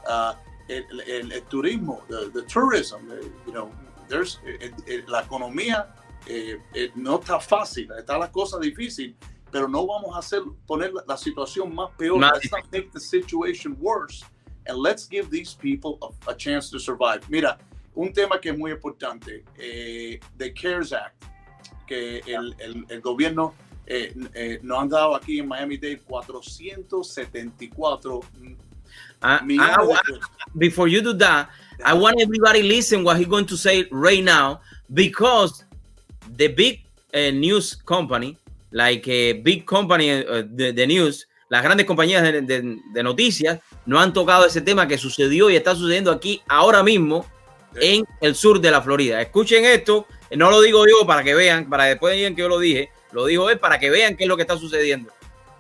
Uh, 0.07 0.35
el, 0.69 1.01
el, 1.01 1.33
el, 1.33 1.43
turismo, 1.45 2.03
the, 2.09 2.31
the 2.33 2.43
tourism, 2.43 3.09
the, 3.09 3.29
you 3.45 3.53
know, 3.53 3.71
there's, 4.09 4.41
el, 4.45 4.73
eh, 4.87 5.05
la 5.09 5.23
economía 5.23 5.95
eh, 6.27 6.59
eh, 6.75 6.91
no 6.95 7.19
está 7.19 7.41
fácil, 7.41 7.91
está 7.99 8.17
la 8.19 8.31
cosa 8.31 8.59
difícil, 8.59 9.17
pero 9.51 9.69
no 9.69 9.87
vamos 9.87 10.15
a 10.15 10.21
hacer, 10.21 10.43
poner 10.67 10.93
la, 10.93 11.03
la 11.07 11.17
situación 11.17 11.75
más 11.75 11.91
peor. 11.97 12.19
Más 12.19 12.33
let's 12.35 12.53
not 12.53 12.71
make 12.71 12.93
the 12.93 13.01
situation 13.01 13.77
worse 13.81 14.25
and 14.67 14.79
let's 14.79 15.09
give 15.09 15.29
these 15.31 15.55
people 15.55 15.99
a, 16.03 16.31
a, 16.31 16.35
chance 16.35 16.71
to 16.71 16.79
survive. 16.79 17.21
Mira, 17.29 17.59
un 17.95 18.13
tema 18.13 18.41
que 18.41 18.51
es 18.51 18.59
muy 18.59 18.71
importante, 18.71 19.45
eh, 19.59 20.21
the 20.39 20.53
CARES 20.53 20.93
Act 20.93 21.25
que 21.91 22.23
el, 22.25 22.55
el, 22.61 22.87
el 22.89 23.01
gobierno 23.01 23.53
eh, 23.85 24.15
eh, 24.35 24.61
nos 24.63 24.79
han 24.79 24.89
dado 24.89 25.17
aquí 25.17 25.41
en 25.41 25.49
Miami-Dade 25.49 25.99
474 26.07 28.19
uh, 28.19 28.23
millones 29.45 29.59
I, 29.59 29.59
I, 29.59 29.77
Before 30.55 30.89
you 30.89 31.03
do 31.03 31.13
that, 31.15 31.49
I 31.85 31.95
want 31.95 32.21
everybody 32.21 32.63
listen 32.63 33.03
what 33.03 33.19
he's 33.19 33.27
going 33.27 33.47
to 33.47 33.57
say 33.57 33.89
right 33.91 34.23
now 34.23 34.61
because 34.95 35.65
the 36.37 36.47
big 36.47 36.85
uh, 37.13 37.33
news 37.33 37.75
company, 37.75 38.39
like 38.71 39.09
a 39.09 39.33
big 39.33 39.67
company, 39.67 40.25
uh, 40.25 40.45
the, 40.55 40.71
the 40.73 40.87
news, 40.87 41.27
las 41.49 41.65
grandes 41.65 41.87
compañías 41.87 42.23
de, 42.23 42.43
de, 42.43 42.79
de, 42.95 43.03
noticias 43.03 43.59
no 43.85 43.99
han 43.99 44.13
tocado 44.13 44.47
ese 44.47 44.61
tema 44.61 44.87
que 44.87 44.97
sucedió 44.97 45.51
y 45.51 45.57
está 45.57 45.75
sucediendo 45.75 46.13
aquí 46.13 46.41
ahora 46.47 46.85
mismo 46.85 47.27
en 47.75 48.05
el 48.21 48.37
sur 48.37 48.61
de 48.61 48.71
la 48.71 48.81
Florida. 48.81 49.21
Escuchen 49.21 49.65
esto 49.65 50.07
no 50.37 50.51
lo 50.51 50.61
digo 50.61 50.87
yo 50.87 51.07
para 51.07 51.23
que 51.23 51.35
vean, 51.35 51.69
para 51.69 51.85
después 51.85 52.15
digan 52.15 52.35
que 52.35 52.43
yo 52.43 52.49
lo 52.49 52.59
dije, 52.59 52.91
lo 53.13 53.27
dijo 53.27 53.51
él 53.51 53.59
para 53.59 53.79
que 53.79 53.91
vean 53.91 54.17
qué 54.17 54.25
es 54.25 54.29
lo 54.29 54.37
que 54.37 54.43
está 54.43 54.57
sucediendo. 54.57 55.13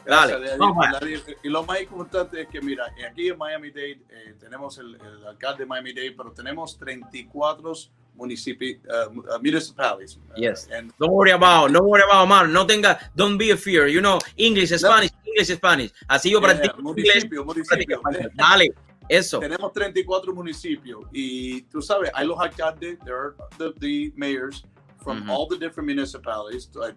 Dale, 0.04 0.38
Gracias, 0.40 1.36
y 1.42 1.48
lo 1.48 1.62
más 1.62 1.80
importante 1.82 2.40
es 2.40 2.48
que, 2.48 2.60
mira, 2.60 2.86
aquí 3.08 3.28
en 3.28 3.38
Miami-Dade 3.38 4.00
eh, 4.08 4.34
tenemos 4.40 4.78
el, 4.78 4.94
el, 4.96 5.26
alcalde 5.26 5.60
de 5.60 5.66
Miami-Dade, 5.66 6.12
pero 6.12 6.32
tenemos 6.32 6.76
34 6.78 7.72
municipios, 8.14 8.78
uh, 8.86 9.38
municipalities. 9.40 10.18
Yes. 10.36 10.68
And 10.70 10.92
don't 10.98 11.12
worry 11.12 11.32
about, 11.32 11.72
don't 11.72 11.86
worry 11.86 12.02
about, 12.02 12.28
man. 12.28 12.52
No 12.52 12.66
tenga, 12.66 12.98
don't 13.14 13.38
be 13.38 13.50
a 13.50 13.56
fear. 13.56 13.88
You 13.88 14.00
know, 14.00 14.18
English, 14.36 14.70
Spanish, 14.70 15.12
no. 15.12 15.32
English, 15.32 15.56
Spanish. 15.56 15.92
Así 16.08 16.30
yo 16.30 16.40
practico 16.40 16.76
yeah, 16.76 16.82
municipio, 16.82 17.42
inglés. 17.42 17.44
Municipio. 17.44 18.02
Dale. 18.34 18.74
Eso. 19.11 19.40
Tenemos 19.40 19.73
34 19.73 20.33
municipios 20.33 21.05
y 21.12 21.62
tú 21.62 21.83
sabes, 21.83 22.12
hay 22.14 22.25
los 22.25 22.38
alcaldes, 22.38 22.97
there 23.05 23.17
are 23.17 23.35
the, 23.59 23.73
the 23.81 24.12
mayors 24.14 24.64
from 25.02 25.19
mm 25.19 25.25
-hmm. 25.25 25.31
all 25.33 25.49
the 25.49 25.59
different 25.59 25.88
municipalities, 25.88 26.71
hay 26.81 26.95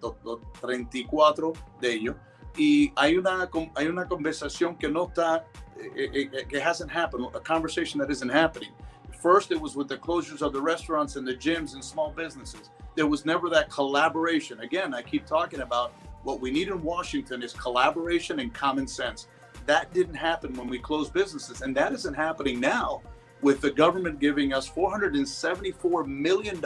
34 0.62 1.53
de 1.82 1.91
ellos, 1.91 2.15
y 2.55 2.93
hay 2.96 3.17
una, 3.17 3.50
hay 3.75 3.88
una 3.88 4.08
conversación 4.08 4.77
que 4.77 4.89
no 4.89 5.08
está, 5.08 5.43
eh, 5.75 5.89
eh, 5.96 6.29
eh, 6.32 6.46
que 6.48 6.62
hasn't 6.62 6.91
happened, 6.91 7.25
a 7.34 7.39
conversation 7.39 8.00
that 8.00 8.12
isn't 8.12 8.32
happening. 8.32 8.72
First, 9.20 9.51
it 9.51 9.60
was 9.60 9.75
with 9.75 9.88
the 9.88 9.98
closures 9.98 10.43
of 10.43 10.53
the 10.53 10.62
restaurants 10.62 11.15
and 11.15 11.25
the 11.25 11.36
gyms 11.36 11.74
and 11.74 11.84
small 11.84 12.12
businesses. 12.12 12.70
There 12.96 13.08
was 13.08 13.25
never 13.25 13.50
that 13.50 13.70
collaboration. 13.70 14.60
Again, 14.60 14.93
I 14.93 15.01
keep 15.01 15.25
talking 15.25 15.62
about 15.62 15.93
what 16.24 16.39
we 16.39 16.51
need 16.51 16.67
in 16.67 16.84
Washington 16.84 17.41
is 17.41 17.53
collaboration 17.53 18.39
and 18.39 18.53
common 18.53 18.88
sense. 18.88 19.27
That 19.65 19.93
didn't 19.93 20.15
happen 20.15 20.53
when 20.53 20.67
we 20.67 20.79
closed 20.79 21.13
businesses, 21.13 21.62
and 21.62 21.75
that 21.75 21.93
isn't 21.93 22.13
happening 22.13 22.60
now 22.60 23.01
with 23.41 23.62
the 23.62 23.72
government 23.72 24.20
giving 24.20 24.53
us 24.53 24.70
$474 24.70 26.08
million. 26.08 26.62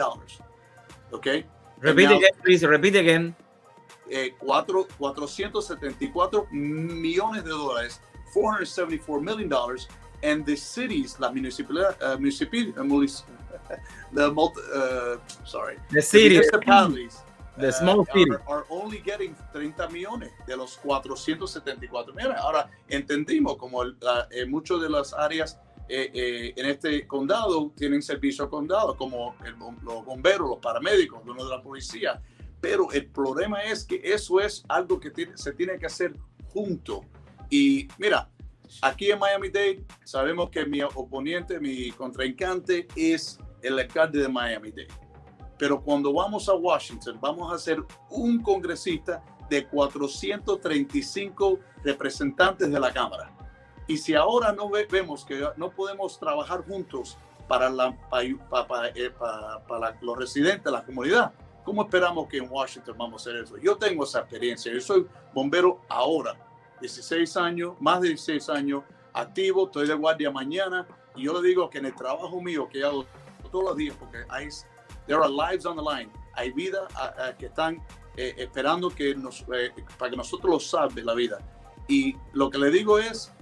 Okay? 1.12 1.44
Repeat 1.80 2.04
now, 2.04 2.16
again, 2.18 2.30
please. 2.42 2.64
Repeat 2.64 2.96
again. 2.96 3.34
Eh, 4.10 4.30
cuatro, 4.40 4.88
474 4.98 6.48
millones 6.50 7.44
de 7.44 7.50
dólares, 7.50 7.98
$474 8.34 9.22
million, 9.22 9.52
and 10.22 10.46
the 10.46 10.56
cities, 10.56 11.16
la 11.20 11.30
municipalidad, 11.30 11.94
uh, 12.02 12.16
municipal, 12.16 12.72
uh, 12.78 13.76
the 14.12 14.32
multi, 14.32 14.60
uh, 14.74 15.16
sorry, 15.44 15.76
the 15.90 16.00
cities, 16.00 16.50
the 16.50 16.58
municipalities, 16.58 17.18
The 17.58 17.72
small 17.72 18.04
city. 18.06 18.30
Are, 18.30 18.42
are, 18.46 18.64
only 18.68 18.98
getting 19.04 19.34
30 19.52 19.88
millones 19.88 20.30
de 20.46 20.56
los 20.56 20.76
474 20.78 22.14
millones. 22.14 22.38
Ahora, 22.38 22.70
entendimos 22.88 23.56
como 23.56 23.84
eh, 23.84 24.46
muchas 24.46 24.80
de 24.80 24.88
las 24.88 25.12
áreas 25.12 25.58
eh, 25.88 26.10
eh, 26.12 26.54
en 26.56 26.66
este 26.66 27.06
condado 27.06 27.72
tienen 27.74 28.02
servicio 28.02 28.48
condado, 28.50 28.96
como 28.96 29.34
el, 29.44 29.54
los 29.82 30.04
bomberos, 30.04 30.48
los 30.48 30.58
paramédicos, 30.58 31.20
uno 31.24 31.44
de 31.44 31.50
la 31.50 31.62
policía. 31.62 32.20
Pero 32.60 32.90
el 32.92 33.06
problema 33.06 33.62
es 33.62 33.84
que 33.84 34.00
eso 34.04 34.40
es 34.40 34.64
algo 34.68 35.00
que 35.00 35.10
tiene, 35.10 35.36
se 35.36 35.52
tiene 35.52 35.78
que 35.78 35.86
hacer 35.86 36.12
junto. 36.52 37.02
Y 37.50 37.88
mira, 37.98 38.28
aquí 38.82 39.10
en 39.10 39.18
Miami-Dade 39.18 39.84
sabemos 40.04 40.50
que 40.50 40.66
mi 40.66 40.82
oponente, 40.82 41.58
mi 41.58 41.90
contrincante 41.92 42.86
es 42.94 43.38
el 43.62 43.78
alcalde 43.78 44.20
de 44.20 44.28
Miami-Dade. 44.28 45.07
Pero 45.58 45.80
cuando 45.80 46.12
vamos 46.12 46.48
a 46.48 46.54
Washington, 46.54 47.18
vamos 47.20 47.52
a 47.52 47.58
ser 47.58 47.84
un 48.10 48.40
congresista 48.40 49.22
de 49.48 49.66
435 49.66 51.58
representantes 51.82 52.70
de 52.70 52.78
la 52.80 52.92
Cámara. 52.92 53.30
Y 53.86 53.96
si 53.96 54.14
ahora 54.14 54.52
no 54.52 54.70
vemos 54.70 55.24
que 55.24 55.48
no 55.56 55.70
podemos 55.70 56.18
trabajar 56.18 56.64
juntos 56.66 57.16
para, 57.48 57.70
la, 57.70 57.96
para, 58.10 58.88
eh, 58.94 59.10
para, 59.10 59.66
para, 59.66 59.98
los 60.02 60.18
residentes 60.18 60.64
de 60.64 60.70
la 60.70 60.84
comunidad, 60.84 61.32
¿cómo 61.64 61.82
esperamos 61.82 62.28
que 62.28 62.36
en 62.36 62.50
Washington 62.50 62.96
vamos 62.98 63.26
a 63.26 63.30
hacer 63.30 63.42
eso? 63.42 63.56
Yo 63.56 63.76
tengo 63.76 64.04
esa 64.04 64.20
experiencia. 64.20 64.72
Yo 64.72 64.80
soy 64.80 65.06
bombero 65.32 65.80
ahora, 65.88 66.36
16 66.80 67.36
años, 67.38 67.74
más 67.80 68.02
de 68.02 68.08
16 68.08 68.50
años, 68.50 68.84
activo, 69.14 69.66
estoy 69.66 69.88
de 69.88 69.94
guardia 69.94 70.30
mañana. 70.30 70.86
Y 71.16 71.24
yo 71.24 71.40
le 71.40 71.48
digo 71.48 71.68
que 71.70 71.78
en 71.78 71.86
el 71.86 71.94
trabajo 71.94 72.40
mío 72.42 72.68
que 72.70 72.84
hago 72.84 73.06
todos 73.50 73.64
los 73.64 73.76
días, 73.76 73.96
porque 73.98 74.18
hay, 74.28 74.48
there 75.08 75.20
are 75.20 75.28
lives 75.28 75.66
on 75.66 75.74
the 75.74 75.82
line, 75.82 76.10
hay 76.34 76.52
vidas 76.52 76.86
que 77.38 77.46
están 77.46 77.82
eh, 78.16 78.34
esperando 78.36 78.90
que 78.90 79.14
nos, 79.14 79.44
eh, 79.54 79.72
para 79.98 80.10
que 80.10 80.16
nosotros 80.16 80.52
lo 80.52 80.60
salve 80.60 81.02
la 81.02 81.14
vida. 81.14 81.38
Y 81.88 82.16
lo 82.32 82.50
que 82.50 82.58
le 82.58 82.70
digo 82.70 82.98
es, 82.98 83.32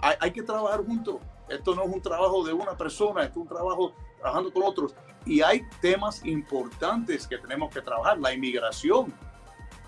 hay, 0.00 0.30
que 0.32 0.42
trabajar 0.42 0.84
juntos. 0.84 1.16
Esto 1.48 1.74
no 1.74 1.84
es 1.84 1.92
un 1.92 2.00
trabajo 2.00 2.44
de 2.44 2.52
una 2.52 2.76
persona, 2.76 3.22
esto 3.22 3.40
es 3.40 3.42
un 3.42 3.48
trabajo 3.48 3.92
trabajando 4.18 4.52
con 4.52 4.62
otros. 4.64 4.94
Y 5.24 5.42
hay 5.42 5.66
temas 5.80 6.24
importantes 6.24 7.26
que 7.26 7.38
tenemos 7.38 7.72
que 7.72 7.80
trabajar. 7.80 8.18
La 8.18 8.32
inmigración. 8.32 9.14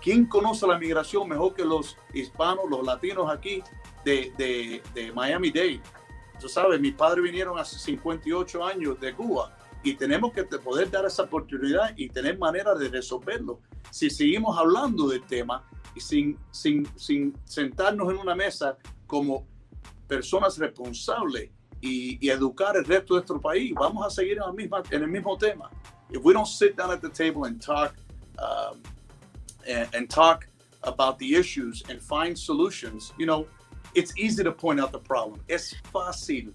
¿Quién 0.01 0.25
conoce 0.25 0.67
la 0.67 0.75
inmigración 0.75 1.27
mejor 1.27 1.53
que 1.53 1.65
los 1.65 1.97
hispanos, 2.13 2.65
los 2.69 2.85
latinos 2.85 3.31
aquí 3.31 3.63
de, 4.05 4.31
de, 4.37 4.83
de 4.93 5.11
Miami-Dade? 5.11 5.81
Tú 6.39 6.49
sabes, 6.49 6.79
mis 6.79 6.93
padres 6.93 7.23
vinieron 7.23 7.57
hace 7.57 7.79
58 7.79 8.63
años 8.63 8.99
de 8.99 9.13
Cuba 9.13 9.55
y 9.83 9.95
tenemos 9.95 10.31
que 10.33 10.43
poder 10.43 10.89
dar 10.89 11.05
esa 11.05 11.23
oportunidad 11.23 11.93
y 11.97 12.09
tener 12.09 12.37
manera 12.37 12.73
de 12.73 12.87
resolverlo. 12.87 13.59
Si 13.91 14.09
seguimos 14.09 14.57
hablando 14.57 15.07
del 15.09 15.23
tema 15.23 15.63
y 15.93 15.99
sin, 15.99 16.37
sin, 16.51 16.87
sin 16.95 17.37
sentarnos 17.43 18.11
en 18.11 18.17
una 18.17 18.33
mesa 18.33 18.77
como 19.05 19.45
personas 20.07 20.57
responsables 20.57 21.49
y, 21.81 22.17
y, 22.25 22.29
educar 22.29 22.77
el 22.77 22.85
resto 22.85 23.15
de 23.15 23.19
nuestro 23.19 23.41
país, 23.41 23.73
vamos 23.75 24.05
a 24.05 24.09
seguir 24.09 24.33
en, 24.33 24.39
la 24.39 24.53
misma, 24.53 24.83
en 24.89 25.03
el 25.03 25.09
mismo 25.09 25.37
tema. 25.37 25.69
If 26.09 26.23
we 26.23 26.33
don't 26.33 26.47
sit 26.47 26.77
down 26.77 26.91
at 26.91 27.01
the 27.01 27.09
table 27.09 27.45
and 27.45 27.61
talk 27.61 27.93
um, 28.39 28.81
and, 29.67 29.87
and 29.93 30.09
talk 30.09 30.47
about 30.83 31.17
the 31.19 31.35
issues 31.35 31.83
and 31.89 32.01
find 32.01 32.37
solutions, 32.37 33.13
you 33.17 33.25
know, 33.25 33.47
it's 33.95 34.17
easy 34.17 34.43
to 34.43 34.51
point 34.51 34.79
out 34.79 34.91
the 34.91 34.99
problem. 34.99 35.41
Es 35.49 35.75
fácil, 35.91 36.53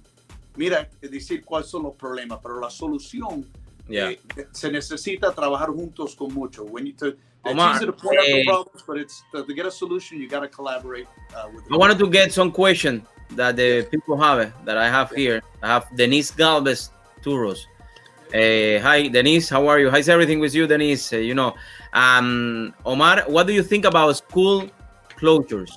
mira, 0.59 0.89
decir 1.01 1.45
cuáles 1.45 1.71
son 1.71 1.85
los 1.85 1.95
problemas, 1.95 2.41
pero 2.43 2.61
la 2.61 2.69
solución 2.69 3.47
yeah. 3.89 4.11
eh, 4.11 4.19
se 4.53 4.71
necesita 4.71 5.33
trabajar 5.33 5.69
juntos 5.69 6.15
con 6.17 6.35
mucho. 6.35 6.65
When 6.65 6.87
you 6.87 6.93
to, 6.95 7.17
Omar, 7.45 7.79
to 7.79 7.93
point 7.93 8.19
out 8.19 8.27
the 8.27 8.41
eh, 8.41 8.45
problems, 8.45 8.83
but 8.87 8.99
it's 8.99 9.23
to, 9.33 9.45
to 9.45 9.55
get 9.55 9.67
a 9.67 9.71
solution, 9.71 10.21
you 10.21 10.29
got 10.29 10.41
to 10.41 10.49
collaborate 10.49 11.07
uh, 11.35 11.49
with. 11.55 11.65
I 11.73 11.77
wanted 11.77 11.99
to 11.99 12.11
get 12.11 12.33
some 12.33 12.51
question 12.51 13.07
that 13.37 13.57
the 13.57 13.87
people 13.91 14.17
have 14.21 14.53
that 14.65 14.77
I 14.77 14.89
have 14.91 15.11
here. 15.13 15.41
I 15.63 15.69
have 15.69 15.87
Denise 15.97 16.33
Galvez 16.33 16.91
Turos. 17.23 17.61
Uh, 18.35 18.83
hi, 18.83 19.09
Denise. 19.09 19.49
How 19.49 19.67
are 19.69 19.79
you? 19.79 19.91
How's 19.91 20.09
everything 20.09 20.41
with 20.41 20.55
you, 20.55 20.67
Denise? 20.67 21.13
Uh, 21.13 21.19
you 21.19 21.35
know, 21.35 21.55
um, 21.93 22.75
Omar, 22.85 23.25
what 23.29 23.47
do 23.47 23.55
you 23.55 23.63
think 23.63 23.85
about 23.85 24.17
school 24.17 24.69
closures? 25.17 25.71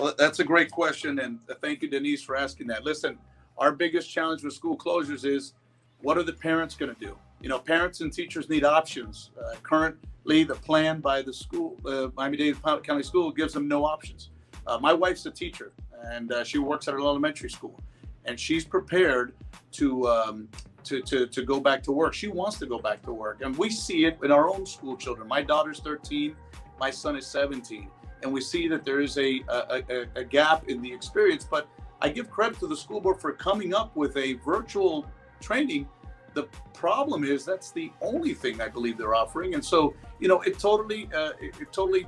Well, 0.00 0.14
that's 0.16 0.40
a 0.40 0.44
great 0.44 0.70
question, 0.70 1.18
and 1.18 1.38
thank 1.60 1.82
you, 1.82 1.88
Denise, 1.88 2.22
for 2.22 2.34
asking 2.34 2.66
that. 2.68 2.82
Listen, 2.82 3.18
our 3.58 3.72
biggest 3.72 4.10
challenge 4.10 4.42
with 4.42 4.52
school 4.52 4.76
closures 4.76 5.24
is 5.24 5.54
what 6.00 6.18
are 6.18 6.22
the 6.22 6.32
parents 6.32 6.74
going 6.74 6.94
to 6.94 7.00
do? 7.00 7.16
You 7.40 7.48
know, 7.48 7.58
parents 7.58 8.00
and 8.00 8.12
teachers 8.12 8.48
need 8.48 8.64
options. 8.64 9.30
Uh, 9.38 9.54
currently, 9.62 10.44
the 10.44 10.54
plan 10.54 11.00
by 11.00 11.22
the 11.22 11.32
school, 11.32 11.76
uh, 11.86 12.08
Miami-Dade 12.16 12.56
County 12.62 13.02
School, 13.02 13.30
gives 13.30 13.52
them 13.52 13.68
no 13.68 13.84
options. 13.84 14.30
Uh, 14.66 14.78
my 14.78 14.92
wife's 14.92 15.26
a 15.26 15.30
teacher, 15.30 15.72
and 16.04 16.32
uh, 16.32 16.44
she 16.44 16.58
works 16.58 16.86
at 16.88 16.94
an 16.94 17.00
elementary 17.00 17.50
school, 17.50 17.78
and 18.24 18.38
she's 18.38 18.64
prepared 18.64 19.34
to, 19.72 20.08
um, 20.08 20.48
to 20.84 21.00
to 21.02 21.26
to 21.26 21.42
go 21.42 21.58
back 21.58 21.82
to 21.82 21.92
work. 21.92 22.14
She 22.14 22.28
wants 22.28 22.58
to 22.58 22.66
go 22.66 22.78
back 22.78 23.02
to 23.02 23.12
work, 23.12 23.42
and 23.42 23.56
we 23.56 23.70
see 23.70 24.04
it 24.04 24.18
in 24.22 24.30
our 24.30 24.48
own 24.48 24.64
school 24.64 24.96
children. 24.96 25.26
My 25.26 25.42
daughter's 25.42 25.80
13, 25.80 26.36
my 26.78 26.90
son 26.90 27.16
is 27.16 27.26
17 27.26 27.88
and 28.22 28.32
we 28.32 28.40
see 28.40 28.68
that 28.68 28.84
there 28.84 29.00
is 29.00 29.18
a, 29.18 29.42
a, 29.48 29.82
a, 29.90 30.06
a, 30.16 30.24
gap 30.24 30.68
in 30.68 30.80
the 30.80 30.92
experience. 30.92 31.46
But 31.48 31.66
I 32.02 32.08
give 32.08 32.30
credit 32.30 32.58
to 32.58 32.66
the 32.66 32.76
school 32.76 33.00
board 33.00 33.20
for 33.20 33.32
coming 33.32 33.74
up 33.74 33.94
with 33.96 34.16
a 34.16 34.34
virtual 34.34 35.06
training. 35.40 35.88
The 36.34 36.44
problem 36.74 37.24
is 37.24 37.44
that's 37.44 37.70
the 37.70 37.92
only 38.00 38.34
thing 38.34 38.60
I 38.60 38.68
believe 38.68 38.98
they're 38.98 39.14
offering, 39.14 39.54
and 39.54 39.64
so 39.64 39.94
you 40.18 40.28
know 40.28 40.40
it 40.42 40.58
totally, 40.58 41.08
uh, 41.14 41.32
it, 41.40 41.54
it 41.60 41.72
totally, 41.72 42.06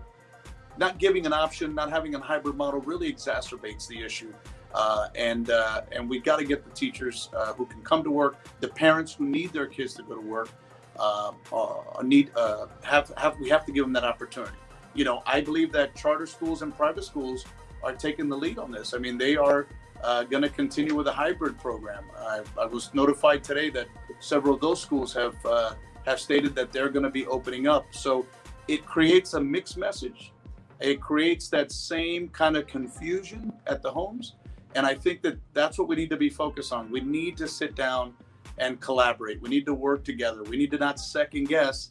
not 0.79 0.99
giving 0.99 1.27
an 1.27 1.33
option, 1.33 1.75
not 1.75 1.91
having 1.91 2.15
a 2.15 2.19
hybrid 2.19 2.57
model 2.57 2.81
really 2.81 3.13
exacerbates 3.13 3.87
the 3.87 4.03
issue. 4.03 4.33
Uh, 4.75 5.07
and 5.15 5.51
uh, 5.51 5.83
and 5.93 6.09
we've 6.09 6.25
got 6.25 6.39
to 6.39 6.45
get 6.45 6.65
the 6.65 6.71
teachers 6.71 7.31
uh, 7.37 7.53
who 7.53 7.65
can 7.67 7.81
come 7.83 8.03
to 8.03 8.11
work, 8.11 8.45
the 8.61 8.69
parents 8.69 9.13
who 9.13 9.27
need 9.27 9.53
their 9.53 9.67
kids 9.67 9.95
to 9.95 10.03
go 10.03 10.17
to 10.17 10.21
work, 10.21 10.49
uh, 10.99 11.31
uh, 11.53 12.03
need 12.03 12.31
have 12.83 13.13
have 13.17 13.39
we 13.39 13.49
have 13.49 13.65
to 13.65 13.73
give 13.73 13.85
them 13.85 13.93
that 13.93 14.05
opportunity 14.05 14.57
you 14.95 15.05
know, 15.05 15.23
I 15.27 15.41
believe 15.41 15.73
that 15.73 15.95
charter 15.95 16.27
schools 16.27 16.63
and 16.63 16.75
private 16.75 17.05
schools 17.05 17.45
are 17.83 17.93
taking 17.93 18.29
the 18.29 18.37
lead 18.37 18.59
on 18.59 18.71
this. 18.71 18.95
I 18.95 18.99
mean, 18.99 19.19
they 19.19 19.37
are 19.37 19.67
uh, 20.05 20.23
going 20.25 20.43
to 20.43 20.49
continue 20.49 20.95
with 20.95 21.07
a 21.07 21.13
hybrid 21.13 21.59
program. 21.59 22.05
I, 22.19 22.43
I, 22.61 22.67
was 22.67 22.93
notified 22.95 23.43
today 23.43 23.71
that 23.71 23.87
several 24.21 24.55
of 24.55 24.61
those 24.61 24.81
schools 24.81 25.13
have 25.15 25.35
uh, 25.47 25.75
have 26.07 26.21
stated 26.21 26.55
that 26.55 26.73
they're 26.73 26.91
going 26.91 27.05
to 27.05 27.11
be 27.11 27.27
opening 27.27 27.67
up. 27.67 27.87
So 27.93 28.27
it 28.69 28.85
creates 28.85 29.35
a 29.35 29.41
mixed 29.41 29.77
message. 29.77 30.33
It 30.81 31.01
creates 31.01 31.49
that 31.49 31.73
same 31.73 32.29
kind 32.29 32.57
of 32.57 32.67
confusion 32.67 33.53
at 33.67 33.83
the 33.83 33.91
homes, 33.91 34.35
and 34.75 34.87
I 34.87 34.95
think 34.95 35.23
that 35.23 35.39
that's 35.53 35.79
what 35.79 35.89
we 35.89 35.97
need 35.97 36.11
to 36.11 36.17
be 36.17 36.29
focused 36.29 36.73
on. 36.73 36.91
We 36.91 37.01
need 37.01 37.37
to 37.39 37.49
sit 37.49 37.75
down 37.75 38.15
and 38.59 38.81
collaborate. 38.81 39.41
We 39.41 39.49
need 39.49 39.67
to 39.67 39.75
work 39.75 40.05
together. 40.05 40.43
We 40.45 40.57
need 40.57 40.71
to 40.73 40.79
not 40.79 41.01
second 41.01 41.49
guess 41.49 41.91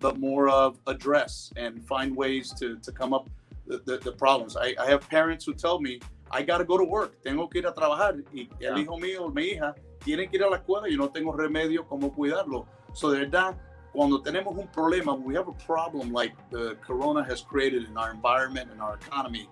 but 0.00 0.18
more 0.18 0.48
of 0.48 0.80
address 0.86 1.52
and 1.56 1.86
find 1.86 2.16
ways 2.16 2.52
to, 2.54 2.78
to 2.78 2.90
come 2.90 3.12
up 3.12 3.28
the, 3.66 3.78
the, 3.84 3.98
the 3.98 4.12
problems. 4.12 4.56
I, 4.56 4.74
I, 4.80 4.86
have 4.86 5.08
parents 5.08 5.44
who 5.44 5.54
tell 5.54 5.78
me, 5.78 6.00
I 6.30 6.42
got 6.42 6.58
to 6.58 6.64
go 6.64 6.78
to 6.78 6.84
work, 6.84 7.22
tengo 7.22 7.48
que 7.48 7.60
ir 7.60 7.66
a 7.66 7.74
trabajar. 7.74 8.22
Y 8.32 8.48
el 8.60 8.78
hijo 8.78 8.96
mío, 8.98 9.28
mi 9.34 9.52
hija, 9.52 9.74
tienen 10.04 10.30
que 10.30 10.36
ir 10.36 10.44
a 10.44 10.50
la 10.50 10.56
escuela 10.58 10.88
y 10.88 10.96
no 10.96 11.08
tengo 11.10 11.32
remedio 11.32 11.86
como 11.86 12.12
cuidarlo. 12.12 12.66
So 12.92 13.10
de 13.10 13.20
verdad, 13.20 13.56
cuando 13.92 14.22
tenemos 14.22 14.56
un 14.56 14.68
problema, 14.68 15.14
we 15.14 15.34
have 15.34 15.48
a 15.48 15.64
problem 15.66 16.12
like 16.12 16.34
the 16.50 16.76
corona 16.86 17.24
has 17.24 17.40
created 17.40 17.84
in 17.88 17.96
our 17.96 18.10
environment 18.10 18.70
and 18.70 18.80
our 18.80 18.94
economy, 18.94 19.48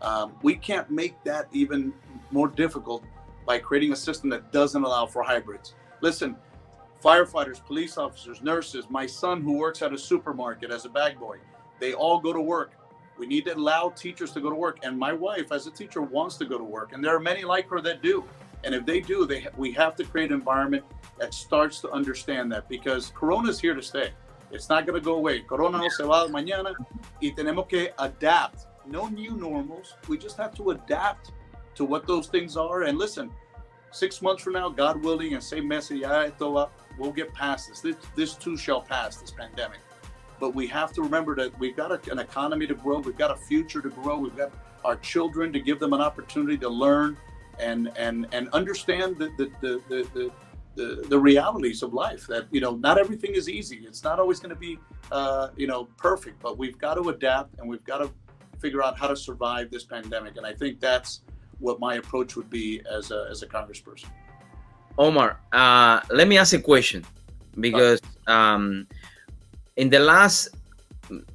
um, 0.00 0.32
we 0.42 0.54
can't 0.54 0.90
make 0.90 1.14
that 1.24 1.46
even 1.52 1.92
more 2.30 2.48
difficult 2.48 3.04
by 3.46 3.58
creating 3.58 3.92
a 3.92 3.96
system 3.96 4.30
that 4.30 4.50
doesn't 4.52 4.82
allow 4.82 5.06
for 5.06 5.22
hybrids. 5.22 5.74
Listen, 6.00 6.36
firefighters, 7.04 7.64
police 7.64 7.98
officers, 7.98 8.42
nurses, 8.42 8.86
my 8.88 9.06
son 9.06 9.42
who 9.42 9.58
works 9.58 9.82
at 9.82 9.92
a 9.92 9.98
supermarket 9.98 10.70
as 10.70 10.84
a 10.84 10.88
bag 10.88 11.18
boy, 11.18 11.36
they 11.78 11.92
all 11.92 12.18
go 12.18 12.32
to 12.32 12.40
work. 12.40 12.72
We 13.22 13.28
need 13.28 13.44
to 13.44 13.54
allow 13.54 13.90
teachers 13.90 14.32
to 14.32 14.40
go 14.40 14.50
to 14.50 14.56
work. 14.56 14.80
And 14.82 14.98
my 14.98 15.12
wife, 15.12 15.52
as 15.52 15.68
a 15.68 15.70
teacher, 15.70 16.02
wants 16.02 16.36
to 16.38 16.44
go 16.44 16.58
to 16.58 16.64
work. 16.64 16.92
And 16.92 17.04
there 17.04 17.14
are 17.14 17.20
many 17.20 17.44
like 17.44 17.68
her 17.68 17.80
that 17.80 18.02
do. 18.02 18.24
And 18.64 18.74
if 18.74 18.84
they 18.84 19.00
do, 19.00 19.26
they 19.26 19.46
we 19.56 19.70
have 19.74 19.94
to 19.98 20.04
create 20.04 20.32
an 20.32 20.38
environment 20.38 20.84
that 21.20 21.32
starts 21.32 21.80
to 21.82 21.90
understand 21.92 22.50
that 22.50 22.68
because 22.68 23.12
Corona 23.14 23.48
is 23.50 23.60
here 23.60 23.74
to 23.74 23.82
stay. 23.82 24.10
It's 24.50 24.68
not 24.68 24.86
going 24.86 25.00
to 25.00 25.04
go 25.04 25.14
away. 25.14 25.38
Corona 25.38 25.78
no 25.78 25.88
se 25.88 26.02
va 26.02 26.26
mañana 26.28 26.74
y 27.22 27.30
tenemos 27.30 27.68
que 27.68 27.90
adapt. 28.00 28.66
No 28.86 29.06
new 29.06 29.36
normals. 29.36 29.94
We 30.08 30.18
just 30.18 30.36
have 30.38 30.52
to 30.56 30.70
adapt 30.70 31.30
to 31.76 31.84
what 31.84 32.08
those 32.08 32.26
things 32.26 32.56
are. 32.56 32.82
And 32.82 32.98
listen, 32.98 33.30
six 33.92 34.20
months 34.20 34.42
from 34.42 34.54
now, 34.54 34.68
God 34.68 35.00
willing, 35.04 35.34
and 35.34 35.42
say 35.44 35.60
Messi, 35.60 36.02
we'll 36.98 37.12
get 37.12 37.32
past 37.32 37.68
this. 37.68 37.80
This, 37.82 37.96
this 38.16 38.34
too 38.34 38.56
shall 38.56 38.80
pass, 38.80 39.18
this 39.18 39.30
pandemic. 39.30 39.78
But 40.42 40.56
we 40.56 40.66
have 40.66 40.92
to 40.94 41.02
remember 41.02 41.36
that 41.36 41.56
we've 41.60 41.76
got 41.76 41.92
a, 41.92 42.10
an 42.10 42.18
economy 42.18 42.66
to 42.66 42.74
grow. 42.74 42.98
We've 42.98 43.16
got 43.16 43.30
a 43.30 43.36
future 43.36 43.80
to 43.80 43.88
grow. 43.88 44.18
We've 44.18 44.36
got 44.36 44.50
our 44.84 44.96
children 44.96 45.52
to 45.52 45.60
give 45.60 45.78
them 45.78 45.92
an 45.92 46.00
opportunity 46.00 46.58
to 46.58 46.68
learn 46.68 47.16
and 47.60 47.92
and 47.96 48.26
and 48.32 48.48
understand 48.48 49.18
the 49.18 49.28
the 49.38 49.52
the, 49.60 49.80
the, 49.88 50.32
the 50.74 51.06
the, 51.06 51.18
realities 51.18 51.84
of 51.84 51.94
life 51.94 52.26
that 52.26 52.48
you 52.50 52.60
know 52.60 52.74
not 52.76 52.98
everything 52.98 53.34
is 53.34 53.48
easy 53.48 53.84
it's 53.86 54.02
not 54.02 54.18
always 54.18 54.40
going 54.40 54.50
to 54.50 54.58
be 54.58 54.78
uh, 55.12 55.48
you 55.54 55.66
know 55.66 55.84
perfect 55.96 56.40
but 56.40 56.56
we've 56.56 56.78
got 56.78 56.94
to 56.94 57.10
adapt 57.10 57.58
and 57.58 57.68
we've 57.68 57.84
got 57.84 57.98
to 57.98 58.10
figure 58.58 58.82
out 58.82 58.98
how 58.98 59.06
to 59.06 59.14
survive 59.14 59.70
this 59.70 59.84
pandemic 59.84 60.38
and 60.38 60.46
i 60.46 60.52
think 60.54 60.80
that's 60.80 61.20
what 61.58 61.78
my 61.78 61.96
approach 61.96 62.36
would 62.36 62.48
be 62.48 62.80
as 62.90 63.10
a, 63.10 63.28
as 63.30 63.42
a 63.42 63.46
congressperson 63.46 64.06
omar 64.96 65.38
uh, 65.52 66.00
let 66.10 66.26
me 66.26 66.38
ask 66.38 66.54
a 66.54 66.58
question 66.58 67.04
because 67.60 68.00
um, 68.28 68.86
in 69.76 69.90
the 69.90 69.98
last 69.98 70.48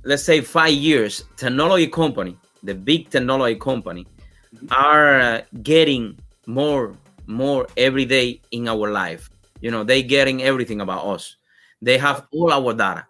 let's 0.04 0.24
say 0.24 0.42
five 0.42 0.72
years 0.72 1.26
technology 1.36 1.88
company 1.88 2.38
the 2.64 2.74
big 2.74 3.10
technology 3.10 3.56
company 3.56 4.06
mm-hmm. 4.54 4.68
are 4.72 5.20
uh, 5.20 5.42
getting 5.62 6.18
more 6.46 6.96
more 7.28 7.68
every 7.76 8.06
day 8.06 8.42
in 8.52 8.68
our 8.68 8.90
life. 8.90 9.30
You 9.62 9.70
know, 9.70 9.84
they 9.84 10.02
getting 10.02 10.42
everything 10.42 10.82
about 10.82 11.06
us. 11.06 11.36
They 11.82 11.98
have 11.98 12.26
all 12.32 12.52
our 12.52 12.74
data. 12.74 13.06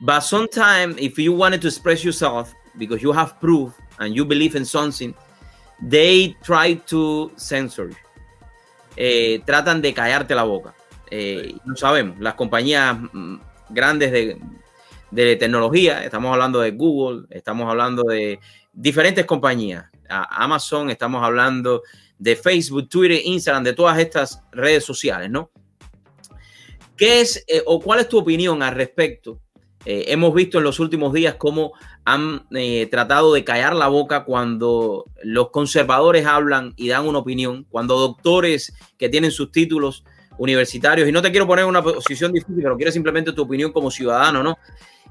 But 0.00 0.20
sometimes 0.20 0.96
if 0.98 1.18
you 1.18 1.34
wanted 1.34 1.60
to 1.62 1.68
express 1.68 2.02
yourself 2.04 2.54
because 2.78 3.02
you 3.02 3.12
have 3.12 3.38
proof 3.40 3.74
and 3.98 4.14
you 4.14 4.24
believe 4.24 4.56
in 4.56 4.64
something, 4.64 5.14
they 5.82 6.36
try 6.42 6.74
to 6.88 7.30
censor 7.36 7.90
you. 7.90 7.96
Eh, 8.96 9.38
tratan 9.46 9.82
de 9.82 9.92
callarte 9.92 10.34
la 10.34 10.44
boca. 10.44 10.74
Eh, 11.10 11.54
no 11.64 11.74
sabemos, 11.74 12.18
las 12.20 12.34
compañías 12.34 12.96
mm, 13.12 13.36
grandes 13.70 14.12
de, 14.12 14.38
de, 15.10 15.36
tecnología, 15.36 16.04
estamos 16.04 16.32
hablando 16.32 16.60
de 16.60 16.72
Google, 16.72 17.26
estamos 17.30 17.68
hablando 17.68 18.02
de 18.04 18.38
diferentes 18.72 19.24
compañías, 19.24 19.86
Amazon, 20.08 20.90
estamos 20.90 21.22
hablando 21.22 21.82
de 22.18 22.36
Facebook, 22.36 22.88
Twitter, 22.88 23.20
Instagram, 23.24 23.64
de 23.64 23.72
todas 23.72 23.98
estas 23.98 24.42
redes 24.52 24.84
sociales, 24.84 25.30
¿no? 25.30 25.50
¿Qué 26.96 27.22
es 27.22 27.44
eh, 27.48 27.62
o 27.64 27.80
cuál 27.80 28.00
es 28.00 28.08
tu 28.08 28.18
opinión 28.18 28.62
al 28.62 28.74
respecto? 28.74 29.40
Eh, 29.86 30.04
hemos 30.08 30.34
visto 30.34 30.58
en 30.58 30.64
los 30.64 30.78
últimos 30.78 31.14
días 31.14 31.36
cómo 31.36 31.72
han 32.04 32.46
eh, 32.50 32.86
tratado 32.90 33.32
de 33.32 33.44
callar 33.44 33.74
la 33.74 33.88
boca 33.88 34.24
cuando 34.24 35.06
los 35.22 35.48
conservadores 35.50 36.26
hablan 36.26 36.74
y 36.76 36.88
dan 36.88 37.08
una 37.08 37.20
opinión, 37.20 37.64
cuando 37.70 37.98
doctores 37.98 38.74
que 38.98 39.08
tienen 39.08 39.30
sus 39.30 39.50
títulos 39.50 40.04
universitarios, 40.40 41.06
y 41.06 41.12
no 41.12 41.20
te 41.20 41.30
quiero 41.30 41.46
poner 41.46 41.64
en 41.64 41.68
una 41.68 41.82
posición 41.82 42.32
difícil, 42.32 42.62
pero 42.62 42.74
quiero 42.74 42.90
simplemente 42.90 43.32
tu 43.32 43.42
opinión 43.42 43.72
como 43.72 43.90
ciudadano, 43.90 44.42
¿no? 44.42 44.58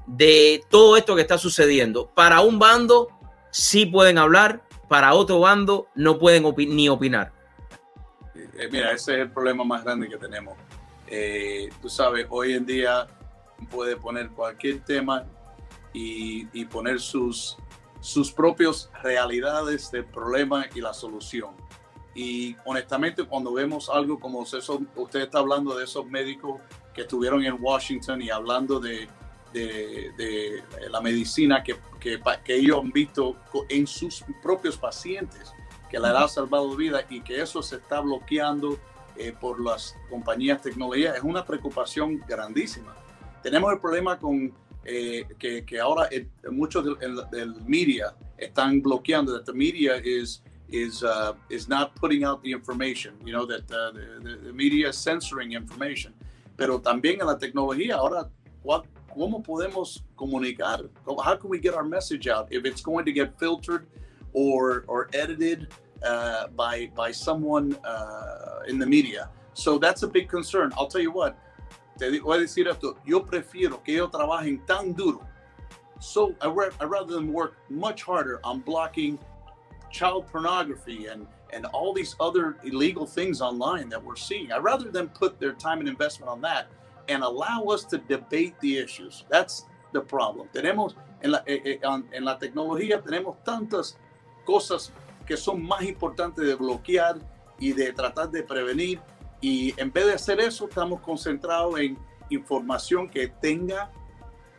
De 0.04 0.64
todo 0.68 0.96
esto 0.96 1.14
que 1.14 1.22
está 1.22 1.38
sucediendo. 1.38 2.10
Para 2.12 2.40
un 2.40 2.58
bando 2.58 3.08
sí 3.52 3.86
pueden 3.86 4.18
hablar, 4.18 4.62
para 4.88 5.14
otro 5.14 5.38
bando 5.38 5.86
no 5.94 6.18
pueden 6.18 6.44
ni 6.74 6.88
opinar. 6.88 7.32
Eh, 8.34 8.68
mira, 8.72 8.90
ese 8.90 9.14
es 9.14 9.18
el 9.20 9.30
problema 9.30 9.62
más 9.62 9.84
grande 9.84 10.08
que 10.08 10.16
tenemos. 10.16 10.58
Eh, 11.06 11.68
tú 11.80 11.88
sabes, 11.88 12.26
hoy 12.28 12.54
en 12.54 12.66
día 12.66 13.06
puede 13.70 13.94
poner 13.94 14.30
cualquier 14.30 14.80
tema 14.80 15.26
y, 15.92 16.64
poner 16.64 16.98
sus, 16.98 17.56
sus 18.00 18.32
propias 18.32 18.90
realidades 19.00 19.92
del 19.92 20.06
problema 20.06 20.66
y 20.74 20.80
la 20.80 20.92
solución. 20.92 21.50
Y 22.20 22.54
honestamente, 22.66 23.24
cuando 23.24 23.50
vemos 23.54 23.88
algo 23.88 24.20
como 24.20 24.42
eso, 24.42 24.82
usted 24.94 25.22
está 25.22 25.38
hablando 25.38 25.74
de 25.74 25.84
esos 25.84 26.04
médicos 26.04 26.60
que 26.92 27.00
estuvieron 27.00 27.42
en 27.42 27.56
Washington 27.58 28.20
y 28.20 28.28
hablando 28.28 28.78
de, 28.78 29.08
de, 29.54 30.62
la 30.90 31.00
medicina 31.00 31.62
que, 31.62 31.76
que, 31.98 32.20
que, 32.44 32.56
ellos 32.56 32.78
han 32.78 32.92
visto 32.92 33.36
en 33.70 33.86
sus 33.86 34.22
propios 34.42 34.76
pacientes, 34.76 35.54
que 35.88 35.98
le 35.98 36.08
ha 36.08 36.28
salvado 36.28 36.76
vida 36.76 37.06
y 37.08 37.22
que 37.22 37.40
eso 37.40 37.62
se 37.62 37.76
está 37.76 38.00
bloqueando 38.00 38.78
eh, 39.16 39.32
por 39.32 39.58
las 39.58 39.96
compañías 40.10 40.62
de 40.62 40.72
tecnología, 40.72 41.14
es 41.14 41.22
una 41.22 41.42
preocupación 41.42 42.22
grandísima. 42.28 42.94
Tenemos 43.42 43.72
el 43.72 43.80
problema 43.80 44.18
con 44.18 44.52
eh, 44.84 45.24
que, 45.38 45.64
que, 45.64 45.80
ahora 45.80 46.10
muchos 46.50 46.84
del, 47.30 47.54
media 47.64 48.14
están 48.36 48.82
bloqueando, 48.82 49.42
the 49.42 49.54
media 49.54 49.96
is 50.04 50.42
is 50.72 51.02
uh, 51.02 51.34
is 51.48 51.68
not 51.68 51.94
putting 51.96 52.24
out 52.24 52.42
the 52.42 52.52
information, 52.52 53.14
you 53.24 53.32
know, 53.32 53.46
that 53.46 53.70
uh, 53.70 53.92
the, 53.92 54.38
the, 54.44 54.52
media 54.52 54.88
is 54.88 54.96
censoring 54.96 55.52
information. 55.52 56.14
Pero 56.56 56.78
también 56.78 57.20
en 57.20 57.26
la 57.26 57.38
tecnología 57.38 57.94
ahora, 57.94 58.28
what, 58.62 58.84
¿Cómo 59.16 59.42
podemos 59.42 60.02
comunicar? 60.16 60.88
How 61.06 61.36
can 61.36 61.50
we 61.50 61.58
get 61.58 61.74
our 61.74 61.84
message 61.84 62.28
out 62.28 62.46
if 62.50 62.64
it's 62.64 62.80
going 62.80 63.04
to 63.04 63.12
get 63.12 63.38
filtered 63.38 63.86
or 64.32 64.84
or 64.86 65.08
edited 65.12 65.68
uh, 66.02 66.46
by 66.48 66.90
by 66.94 67.10
someone 67.10 67.74
uh, 67.84 68.60
in 68.68 68.78
the 68.78 68.86
media? 68.86 69.28
So 69.54 69.78
that's 69.78 70.04
a 70.04 70.08
big 70.08 70.28
concern. 70.28 70.72
I'll 70.78 70.86
tell 70.86 71.00
you 71.00 71.10
what. 71.10 71.36
Te 71.98 72.18
voy 72.20 72.36
a 72.36 72.40
decir 72.40 72.68
esto. 72.68 72.96
Yo 73.04 73.20
prefiero 73.20 73.82
que 73.84 73.94
ellos 73.94 74.10
trabajen 74.10 74.64
tan 74.66 74.92
duro. 74.92 75.26
So 75.98 76.34
I, 76.40 76.46
I 76.80 76.84
rather 76.84 77.14
than 77.14 77.32
work 77.32 77.56
much 77.68 78.02
harder 78.02 78.40
on 78.44 78.60
blocking 78.60 79.18
child 79.90 80.26
pornography 80.26 81.06
and 81.06 81.26
and 81.52 81.66
all 81.66 81.92
these 81.92 82.14
other 82.20 82.56
illegal 82.62 83.06
things 83.06 83.40
online 83.40 83.88
that 83.88 84.02
we're 84.02 84.16
seeing. 84.16 84.52
I'd 84.52 84.62
rather 84.62 84.88
than 84.88 85.08
put 85.08 85.40
their 85.40 85.52
time 85.52 85.80
and 85.80 85.88
investment 85.88 86.30
on 86.30 86.40
that 86.42 86.68
and 87.08 87.24
allow 87.24 87.64
us 87.64 87.82
to 87.86 87.98
debate 87.98 88.54
the 88.60 88.78
issues. 88.78 89.24
That's 89.28 89.66
the 89.92 90.00
problem. 90.00 90.48
Tenemos 90.54 90.94
en 91.22 91.32
la, 91.32 91.42
eh, 91.46 91.78
eh, 91.82 92.02
en 92.12 92.24
la 92.24 92.38
tecnología 92.38 93.02
tenemos 93.02 93.42
tantas 93.44 93.96
cosas 94.44 94.92
que 95.26 95.36
son 95.36 95.62
más 95.62 95.82
importantes 95.82 96.46
de 96.46 96.54
bloquear 96.54 97.18
y 97.58 97.72
de 97.72 97.92
tratar 97.92 98.30
de 98.30 98.42
prevenir 98.42 99.00
y 99.40 99.74
en 99.80 99.92
vez 99.92 100.06
de 100.06 100.14
hacer 100.14 100.40
eso 100.40 100.68
estamos 100.68 101.00
concentrados 101.00 101.78
en 101.78 101.98
información 102.30 103.08
que 103.08 103.28
tenga 103.28 103.90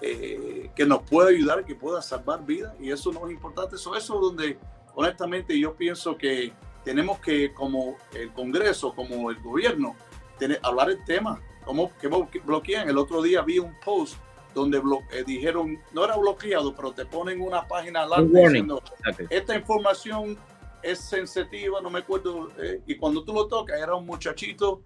eh, 0.01 0.71
que 0.75 0.85
nos 0.85 1.03
pueda 1.03 1.29
ayudar, 1.29 1.63
que 1.63 1.75
pueda 1.75 2.01
salvar 2.01 2.43
vidas 2.43 2.73
y 2.79 2.91
eso 2.91 3.11
no 3.11 3.27
es 3.27 3.33
importante. 3.33 3.75
Eso 3.75 3.95
es 3.95 4.07
donde 4.07 4.57
honestamente 4.95 5.57
yo 5.57 5.75
pienso 5.75 6.17
que 6.17 6.53
tenemos 6.83 7.19
que 7.19 7.53
como 7.53 7.97
el 8.13 8.31
Congreso, 8.33 8.93
como 8.93 9.29
el 9.29 9.41
gobierno, 9.41 9.95
tener, 10.37 10.59
hablar 10.63 10.89
el 10.89 11.03
tema. 11.05 11.41
¿Cómo 11.63 11.91
que 11.99 12.07
bloquean? 12.39 12.89
El 12.89 12.97
otro 12.97 13.21
día 13.21 13.43
vi 13.43 13.59
un 13.59 13.75
post 13.85 14.17
donde 14.53 14.81
eh, 15.11 15.23
dijeron, 15.25 15.79
no 15.93 16.03
era 16.03 16.17
bloqueado, 16.17 16.75
pero 16.75 16.91
te 16.91 17.05
ponen 17.05 17.41
una 17.41 17.67
página 17.67 18.05
larga 18.05 18.27
diciendo, 18.27 18.81
esta 19.29 19.55
información 19.55 20.37
es 20.83 20.99
sensitiva, 20.99 21.79
no 21.81 21.89
me 21.89 21.99
acuerdo, 21.99 22.49
eh", 22.57 22.81
y 22.85 22.95
cuando 22.95 23.23
tú 23.23 23.33
lo 23.33 23.47
tocas, 23.47 23.79
era 23.79 23.95
un 23.95 24.05
muchachito 24.05 24.81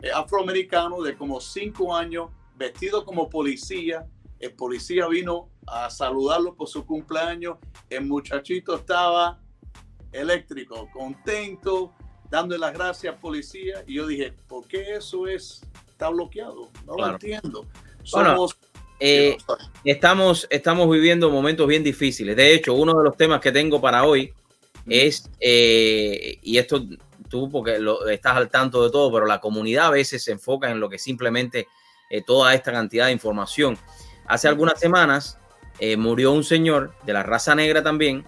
eh, 0.00 0.10
afroamericano 0.12 1.02
de 1.02 1.16
como 1.16 1.40
cinco 1.40 1.94
años, 1.94 2.30
vestido 2.56 3.04
como 3.04 3.28
policía, 3.28 4.06
el 4.40 4.52
policía 4.54 5.06
vino 5.06 5.50
a 5.66 5.90
saludarlo 5.90 6.54
por 6.54 6.68
su 6.68 6.84
cumpleaños, 6.84 7.58
el 7.90 8.06
muchachito 8.06 8.74
estaba 8.74 9.40
eléctrico, 10.14 10.88
contento, 10.92 11.92
dándole 12.30 12.60
las 12.60 12.72
gracias 12.72 13.14
policía, 13.16 13.84
y 13.86 13.94
yo 13.94 14.06
dije, 14.06 14.32
¿por 14.48 14.66
qué 14.66 14.96
eso 14.96 15.26
es 15.26 15.62
está 15.94 16.08
bloqueado. 16.08 16.70
No 16.86 16.96
lo 16.96 17.10
entiendo. 17.10 17.66
Eh, 19.00 19.36
estamos, 19.84 20.46
estamos 20.50 20.90
viviendo 20.90 21.30
momentos 21.30 21.66
bien 21.66 21.82
difíciles. 21.82 22.36
De 22.36 22.54
hecho, 22.54 22.74
uno 22.74 22.94
de 22.94 23.04
los 23.04 23.16
temas 23.16 23.40
que 23.40 23.52
tengo 23.52 23.80
para 23.80 24.04
hoy 24.04 24.32
es, 24.86 25.30
eh, 25.40 26.38
y 26.42 26.58
esto 26.58 26.82
tú 27.28 27.48
porque 27.50 27.78
lo, 27.78 28.08
estás 28.08 28.36
al 28.36 28.50
tanto 28.50 28.84
de 28.84 28.90
todo, 28.90 29.12
pero 29.12 29.26
la 29.26 29.40
comunidad 29.40 29.86
a 29.86 29.90
veces 29.90 30.22
se 30.22 30.32
enfoca 30.32 30.70
en 30.70 30.80
lo 30.80 30.88
que 30.88 30.98
simplemente 30.98 31.68
eh, 32.10 32.22
toda 32.22 32.54
esta 32.54 32.72
cantidad 32.72 33.06
de 33.06 33.12
información. 33.12 33.78
Hace 34.26 34.48
algunas 34.48 34.78
semanas 34.78 35.38
murió 35.98 36.30
un 36.30 36.44
señor 36.44 36.94
de 37.04 37.12
la 37.12 37.24
raza 37.24 37.54
negra 37.54 37.82
también 37.82 38.24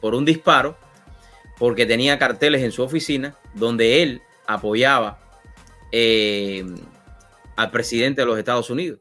por 0.00 0.14
un 0.14 0.24
disparo 0.24 0.76
porque 1.58 1.86
tenía 1.86 2.18
carteles 2.18 2.62
en 2.62 2.72
su 2.72 2.82
oficina 2.82 3.36
donde 3.54 4.02
él 4.02 4.22
apoyaba 4.46 5.18
eh, 5.92 6.64
al 7.56 7.70
presidente 7.70 8.22
de 8.22 8.26
los 8.26 8.38
Estados 8.38 8.70
Unidos. 8.70 9.00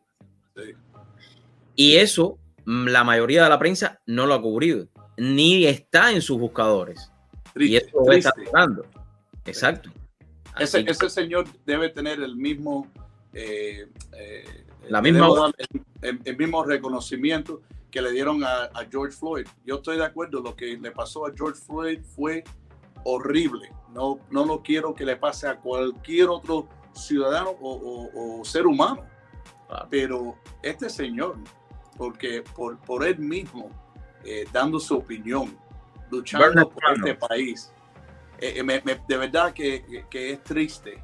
Y 1.75 1.97
eso 1.97 2.37
mm, 2.65 2.87
la 2.87 3.03
mayoría 3.03 3.43
de 3.43 3.49
la 3.49 3.59
prensa 3.59 4.01
no 4.05 4.25
lo 4.25 4.33
ha 4.33 4.41
cubrido, 4.41 4.87
ni 5.17 5.65
está 5.65 6.11
en 6.11 6.21
sus 6.21 6.39
buscadores. 6.39 7.11
y 7.55 7.75
eso 7.75 8.11
está 8.11 8.31
pasando. 8.31 8.85
Exacto. 9.45 9.91
Ese, 10.57 11.09
señor 11.09 11.45
debe 11.65 11.89
tener 11.89 12.21
el 12.21 12.37
mismo, 12.37 12.89
eh, 13.33 13.87
eh, 14.17 14.65
la 14.87 15.01
misma 15.01 15.51
el, 16.01 16.37
mismo 16.37 16.63
reconocimiento 16.63 17.61
que 17.95 18.01
le 18.01 18.11
dieron 18.11 18.43
a, 18.43 18.69
George 18.91 19.15
Floyd. 19.15 19.47
Yo 19.65 19.75
estoy 19.75 19.95
de 19.95 20.03
acuerdo, 20.03 20.41
lo 20.41 20.53
que 20.53 20.75
le 20.75 20.91
pasó 20.91 21.25
a 21.25 21.31
George 21.33 21.61
Floyd 21.61 22.01
fue 22.03 22.43
horrible. 23.05 23.71
No, 23.93 24.19
no 24.31 24.43
lo 24.45 24.61
quiero 24.61 24.93
que 24.93 25.05
le 25.05 25.15
pase 25.15 25.47
a 25.47 25.55
cualquier 25.55 26.27
otro 26.27 26.67
ciudadano 26.91 27.55
o, 27.61 28.41
ser 28.43 28.67
humano. 28.67 29.05
Pero 29.89 30.35
este 30.61 30.89
señor, 30.89 31.37
porque 31.95 32.43
por, 32.53 32.77
por 32.79 33.05
él 33.05 33.17
mismo, 33.17 33.69
eh, 34.25 34.43
dando 34.51 34.77
su 34.77 34.97
opinión, 34.97 35.57
luchando 36.11 36.69
por 36.69 36.83
este 36.97 37.15
país, 37.15 37.71
eh, 38.39 38.61
eh, 38.61 38.99
de 39.07 39.17
verdad 39.17 39.53
que, 39.53 40.05
que, 40.09 40.31
es 40.33 40.43
triste 40.43 41.01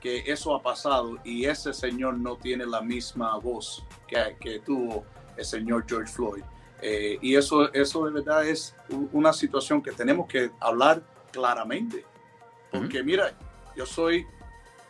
que 0.00 0.20
eso 0.20 0.54
ha 0.54 0.62
pasado 0.62 1.18
y 1.22 1.44
ese 1.44 1.74
señor 1.74 2.16
no 2.16 2.36
tiene 2.36 2.64
la 2.64 2.80
misma 2.80 3.36
voz 3.36 3.84
que, 4.08 4.38
que 4.40 4.60
tuvo 4.60 5.04
el 5.40 5.46
señor 5.46 5.84
George 5.88 6.12
Floyd. 6.12 6.42
Eh, 6.82 7.18
y 7.20 7.34
eso, 7.34 7.72
eso 7.72 8.04
de 8.04 8.12
verdad 8.12 8.46
es 8.46 8.74
una 9.12 9.32
situación 9.32 9.82
que 9.82 9.92
tenemos 9.92 10.26
que 10.28 10.50
hablar 10.60 11.02
claramente. 11.32 12.04
Porque 12.70 13.02
mira, 13.02 13.36
yo 13.76 13.84
soy 13.84 14.26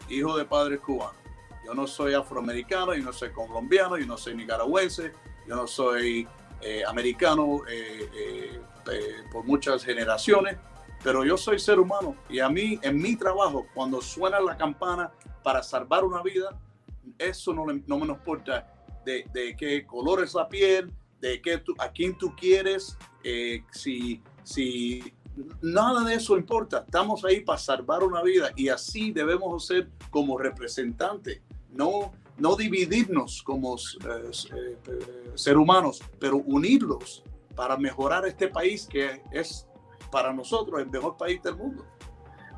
hijo 0.08 0.36
de 0.36 0.44
padres 0.44 0.80
cubanos. 0.80 1.14
Yo 1.64 1.74
no 1.74 1.86
soy 1.86 2.14
afroamericano, 2.14 2.94
yo 2.94 3.02
no 3.02 3.12
soy 3.12 3.30
colombiano, 3.30 3.96
yo 3.96 4.06
no 4.06 4.16
soy 4.16 4.34
nicaragüense, 4.34 5.12
yo 5.46 5.54
no 5.54 5.66
soy 5.66 6.26
eh, 6.60 6.82
americano 6.86 7.60
eh, 7.68 8.60
por 9.30 9.44
muchas 9.44 9.84
generaciones, 9.84 10.56
pero 11.02 11.24
yo 11.24 11.36
soy 11.36 11.58
ser 11.58 11.78
humano 11.78 12.16
y 12.28 12.40
a 12.40 12.48
mí, 12.48 12.78
en 12.82 13.00
mi 13.00 13.14
trabajo, 13.14 13.66
cuando 13.72 14.00
suena 14.00 14.40
la 14.40 14.56
campana 14.56 15.12
para 15.44 15.62
salvar 15.62 16.02
una 16.04 16.22
vida, 16.22 16.58
eso 17.18 17.52
no, 17.52 17.66
no 17.86 17.98
me 17.98 18.06
importa 18.06 18.79
de, 19.04 19.26
de 19.32 19.56
qué 19.56 19.86
color 19.86 20.22
es 20.22 20.34
la 20.34 20.48
piel, 20.48 20.92
de 21.20 21.40
qué 21.40 21.62
a 21.78 21.90
quién 21.90 22.16
tú 22.16 22.34
quieres, 22.34 22.96
eh, 23.22 23.62
si, 23.70 24.22
si 24.42 25.12
nada 25.62 26.04
de 26.04 26.14
eso 26.14 26.36
importa. 26.36 26.84
Estamos 26.84 27.24
ahí 27.24 27.40
para 27.40 27.58
salvar 27.58 28.02
una 28.02 28.22
vida 28.22 28.50
y 28.56 28.68
así 28.68 29.12
debemos 29.12 29.66
ser 29.66 29.88
como 30.10 30.38
representantes, 30.38 31.40
no, 31.70 32.12
no 32.38 32.56
dividirnos 32.56 33.42
como 33.42 33.76
eh, 33.76 34.30
eh, 34.52 35.30
ser 35.34 35.56
humanos, 35.56 36.02
pero 36.18 36.36
unirlos 36.38 37.22
para 37.54 37.76
mejorar 37.76 38.26
este 38.26 38.48
país 38.48 38.86
que 38.90 39.22
es 39.30 39.66
para 40.10 40.32
nosotros 40.32 40.80
el 40.80 40.90
mejor 40.90 41.16
país 41.16 41.42
del 41.42 41.56
mundo. 41.56 41.84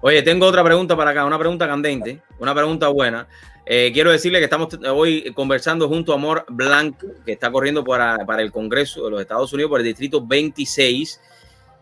Oye, 0.00 0.22
tengo 0.22 0.46
otra 0.46 0.64
pregunta 0.64 0.96
para 0.96 1.10
acá, 1.10 1.24
una 1.24 1.38
pregunta 1.38 1.66
candente, 1.66 2.22
una 2.40 2.54
pregunta 2.54 2.88
buena. 2.88 3.28
Eh, 3.64 3.90
quiero 3.94 4.10
decirle 4.10 4.38
que 4.38 4.44
estamos 4.44 4.68
hoy 4.90 5.32
conversando 5.34 5.88
junto 5.88 6.12
a 6.12 6.16
Amor 6.16 6.44
Blanco, 6.48 7.06
que 7.24 7.32
está 7.32 7.50
corriendo 7.52 7.84
para, 7.84 8.18
para, 8.26 8.42
el 8.42 8.50
Congreso 8.50 9.04
de 9.04 9.10
los 9.10 9.20
Estados 9.20 9.52
Unidos 9.52 9.70
por 9.70 9.80
el 9.80 9.86
Distrito 9.86 10.24
26. 10.24 11.20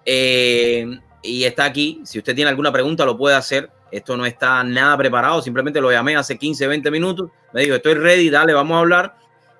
Eh, 0.05 1.01
y 1.23 1.45
está 1.45 1.65
aquí. 1.65 2.01
Si 2.05 2.19
usted 2.19 2.35
tiene 2.35 2.51
alguna 2.51 2.73
pregunta, 2.73 3.05
lo 3.05 3.17
puede 3.17 3.37
hacer. 3.37 3.71
Esto 3.91 4.17
no 4.17 4.27
está 4.27 4.63
nada 4.63 4.97
preparado. 4.97 5.43
Simplemente 5.43 5.81
lo 5.81 5.91
llamé 5.91 6.17
hace 6.17 6.39
15, 6.39 6.67
20 6.67 6.91
minutos. 6.91 7.31
Me 7.53 7.63
dijo, 7.63 7.75
estoy 7.75 7.95
ready, 7.95 8.31
dale, 8.31 8.53
vamos 8.53 8.77
a 8.77 8.81
hablar. 8.81 9.17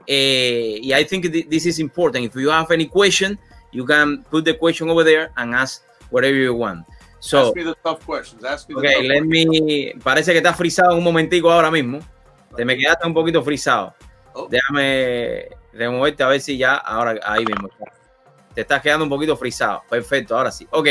Eh, 0.07 0.79
y 0.83 0.93
I 0.93 1.05
think 1.05 1.31
this 1.49 1.67
is 1.67 1.79
important. 1.79 2.25
If 2.25 2.35
you 2.35 2.51
have 2.51 2.73
any 2.73 2.87
question, 2.87 3.39
you 3.73 3.85
can 3.85 4.25
put 4.25 4.45
the 4.45 4.57
question 4.57 4.89
over 4.89 5.05
there 5.05 5.31
and 5.37 5.55
ask 5.55 5.83
whatever 6.11 6.37
you 6.37 6.55
want. 6.55 6.87
So, 7.21 7.49
Ask 7.49 7.57
me 7.57 7.65
the 7.65 7.75
tough 7.85 8.05
questions. 8.05 8.43
Ask 8.45 8.69
me 8.69 8.77
okay, 8.77 9.07
let 9.07 9.23
me. 9.23 9.93
Parece 10.03 10.33
que 10.33 10.39
está 10.39 10.55
frisado 10.55 10.97
un 10.97 11.05
momentico 11.05 11.51
ahora 11.51 11.71
mismo. 11.71 12.01
Te 12.57 12.65
me 12.65 12.77
quedaste 12.77 13.07
un 13.07 13.15
poquito 13.15 13.43
frisado. 13.43 13.95
Oh. 14.33 14.49
Déjame 14.51 15.49
removerte 15.73 16.23
a 16.23 16.29
ver 16.29 16.41
si 16.41 16.57
ya, 16.57 16.75
ahora, 16.77 17.21
ahí 17.23 17.45
mismo. 17.45 17.69
Te 18.55 18.63
estás 18.63 18.81
quedando 18.83 19.05
un 19.05 19.11
poquito 19.11 19.37
frisado. 19.37 19.83
Perfecto, 19.89 20.37
ahora 20.37 20.51
sí. 20.51 20.67
Ok. 20.71 20.89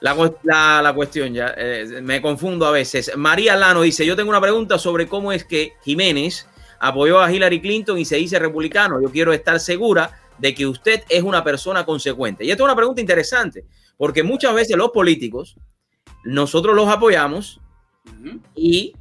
La, 0.00 0.14
la, 0.42 0.82
la 0.82 0.92
cuestión 0.94 1.34
ya, 1.34 1.54
eh, 1.56 2.00
me 2.02 2.22
confundo 2.22 2.66
a 2.66 2.70
veces. 2.70 3.16
María 3.16 3.56
Lano 3.56 3.82
dice, 3.82 4.06
yo 4.06 4.14
tengo 4.14 4.30
una 4.30 4.40
pregunta 4.40 4.78
sobre 4.78 5.08
cómo 5.08 5.32
es 5.32 5.44
que 5.44 5.72
Jiménez 5.82 6.46
apoyó 6.78 7.20
a 7.20 7.32
Hillary 7.32 7.60
Clinton 7.60 7.98
y 7.98 8.04
se 8.04 8.16
dice 8.16 8.38
republicano. 8.38 9.00
Yo 9.00 9.10
quiero 9.10 9.32
estar 9.32 9.58
segura 9.58 10.20
de 10.38 10.54
que 10.54 10.66
usted 10.66 11.02
es 11.08 11.22
una 11.22 11.42
persona 11.42 11.84
consecuente. 11.84 12.44
Y 12.44 12.50
esto 12.50 12.62
es 12.62 12.66
una 12.66 12.76
pregunta 12.76 13.00
interesante, 13.00 13.64
porque 13.96 14.22
muchas 14.22 14.54
veces 14.54 14.76
los 14.76 14.90
políticos, 14.90 15.56
nosotros 16.24 16.74
los 16.74 16.88
apoyamos 16.88 17.60
y 18.54 18.94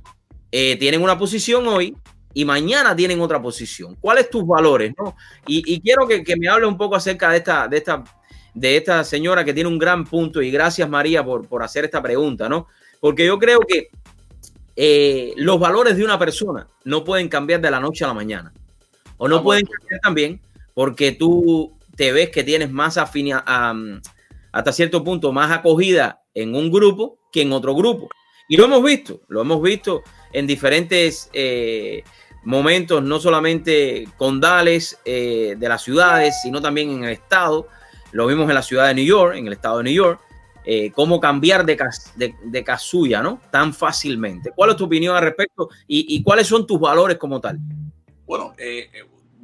eh, 0.52 0.78
tienen 0.78 1.02
una 1.02 1.18
posición 1.18 1.68
hoy 1.68 1.96
y 2.34 2.46
mañana 2.46 2.96
tienen 2.96 3.20
otra 3.22 3.42
posición. 3.42 3.96
¿Cuáles 3.96 4.30
tus 4.30 4.46
valores? 4.46 4.94
No? 4.98 5.16
Y, 5.48 5.82
quiero 5.82 6.08
que, 6.08 6.24
me 6.38 6.48
hable 6.48 6.66
un 6.66 6.78
poco 6.78 6.96
acerca 6.96 7.30
de 7.32 7.38
esta, 7.38 7.68
de, 7.68 7.78
esta, 7.78 8.04
de 8.54 8.78
esta 8.78 9.04
señora 9.04 9.44
que 9.44 9.54
tiene 9.54 9.70
un 9.70 9.80
gran 9.80 10.06
punto 10.06 10.42
y 10.42 10.52
gracias 10.52 10.90
María 10.90 11.24
por, 11.24 11.48
por 11.48 11.64
hacer 11.64 11.86
esta 11.86 12.02
pregunta, 12.02 12.50
¿no? 12.50 12.68
Porque 13.00 13.26
yo 13.26 13.40
creo 13.40 13.60
que 13.60 13.90
eh, 14.76 15.34
los 15.38 15.60
valores 15.60 15.96
de 15.96 16.04
una 16.04 16.20
persona 16.20 16.68
no 16.84 17.04
pueden 17.04 17.30
cambiar 17.30 17.62
de 17.62 17.72
la 17.72 17.80
noche 17.80 18.04
a 18.04 18.08
la 18.08 18.14
mañana. 18.14 18.54
O 19.18 19.28
no 19.28 19.42
pueden 19.42 19.66
cambiar 19.66 20.02
también 20.02 20.42
porque 20.74 21.14
tú 21.14 21.78
te 21.96 22.12
ves 22.12 22.30
que 22.30 22.44
tienes 22.44 22.70
más 22.70 22.98
afinidad, 22.98 23.46
hasta 24.56 24.72
cierto 24.72 25.04
punto, 25.04 25.34
más 25.34 25.52
acogida 25.52 26.22
en 26.34 26.56
un 26.56 26.72
grupo 26.72 27.20
que 27.30 27.42
en 27.42 27.52
otro 27.52 27.76
grupo. 27.76 28.08
Y 28.48 28.56
lo 28.56 28.64
hemos 28.64 28.82
visto, 28.82 29.20
lo 29.28 29.42
hemos 29.42 29.62
visto 29.62 30.02
en 30.32 30.48
diferentes 30.48 31.30
eh, 31.34 32.06
momentos, 32.46 33.04
no 33.04 33.20
solamente 33.20 34.08
condales 34.16 34.98
eh, 35.04 35.56
de 35.58 35.68
las 35.68 35.84
ciudades, 35.84 36.36
sino 36.42 36.62
también 36.62 36.90
en 36.90 37.04
el 37.04 37.12
estado. 37.12 37.68
Lo 38.14 38.28
vimos 38.28 38.48
en 38.48 38.56
la 38.56 38.62
ciudad 38.62 38.88
de 38.88 38.94
New 38.94 39.04
York, 39.06 39.36
en 39.36 39.48
el 39.48 39.54
estado 39.54 39.80
de 39.80 39.84
New 39.84 39.94
York, 39.94 40.22
eh, 40.64 40.90
cómo 40.94 41.20
cambiar 41.20 41.66
de, 41.66 42.64
casulla, 42.64 43.22
¿no? 43.22 43.42
Tan 43.52 43.74
fácilmente. 43.74 44.52
¿Cuál 44.56 44.70
es 44.70 44.78
tu 44.78 44.86
opinión 44.86 45.18
al 45.18 45.24
respecto 45.24 45.68
y, 45.86 46.16
y 46.16 46.24
cuáles 46.24 46.48
son 46.48 46.66
tus 46.66 46.80
valores 46.80 47.18
como 47.18 47.42
tal? 47.42 47.60
Bueno, 48.26 48.54
eh, 48.58 48.90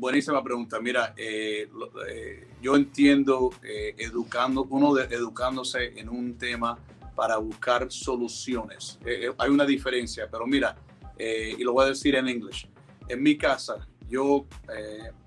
buenísima 0.02 0.44
pregunta. 0.44 0.80
Mira, 0.82 1.14
eh, 1.16 1.70
eh, 2.10 2.48
yo 2.60 2.76
entiendo 2.76 3.52
eh, 3.62 3.94
educando, 4.00 4.64
uno 4.64 4.96
de, 4.96 5.04
educándose 5.16 6.00
en 6.00 6.10
un 6.10 6.40
tema 6.40 6.76
para 7.16 7.38
buscar 7.38 7.86
soluciones. 7.92 8.98
hay 9.38 9.50
una 9.52 9.64
diferencia, 9.64 10.28
pero 10.30 10.48
mira, 10.48 10.76
y 11.20 11.64
lo 11.64 11.74
voy 11.74 11.86
a 11.86 11.90
decir 11.90 12.16
en 12.16 12.28
inglés. 12.28 12.68
En 13.08 13.22
mi 13.22 13.38
casa, 13.38 13.88
yo, 14.10 14.48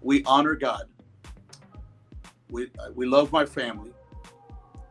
we 0.00 0.22
honor 0.26 0.58
God. 0.58 0.88
We, 2.48 2.68
we 2.96 3.06
love 3.06 3.30
my 3.30 3.46
family. 3.46 3.92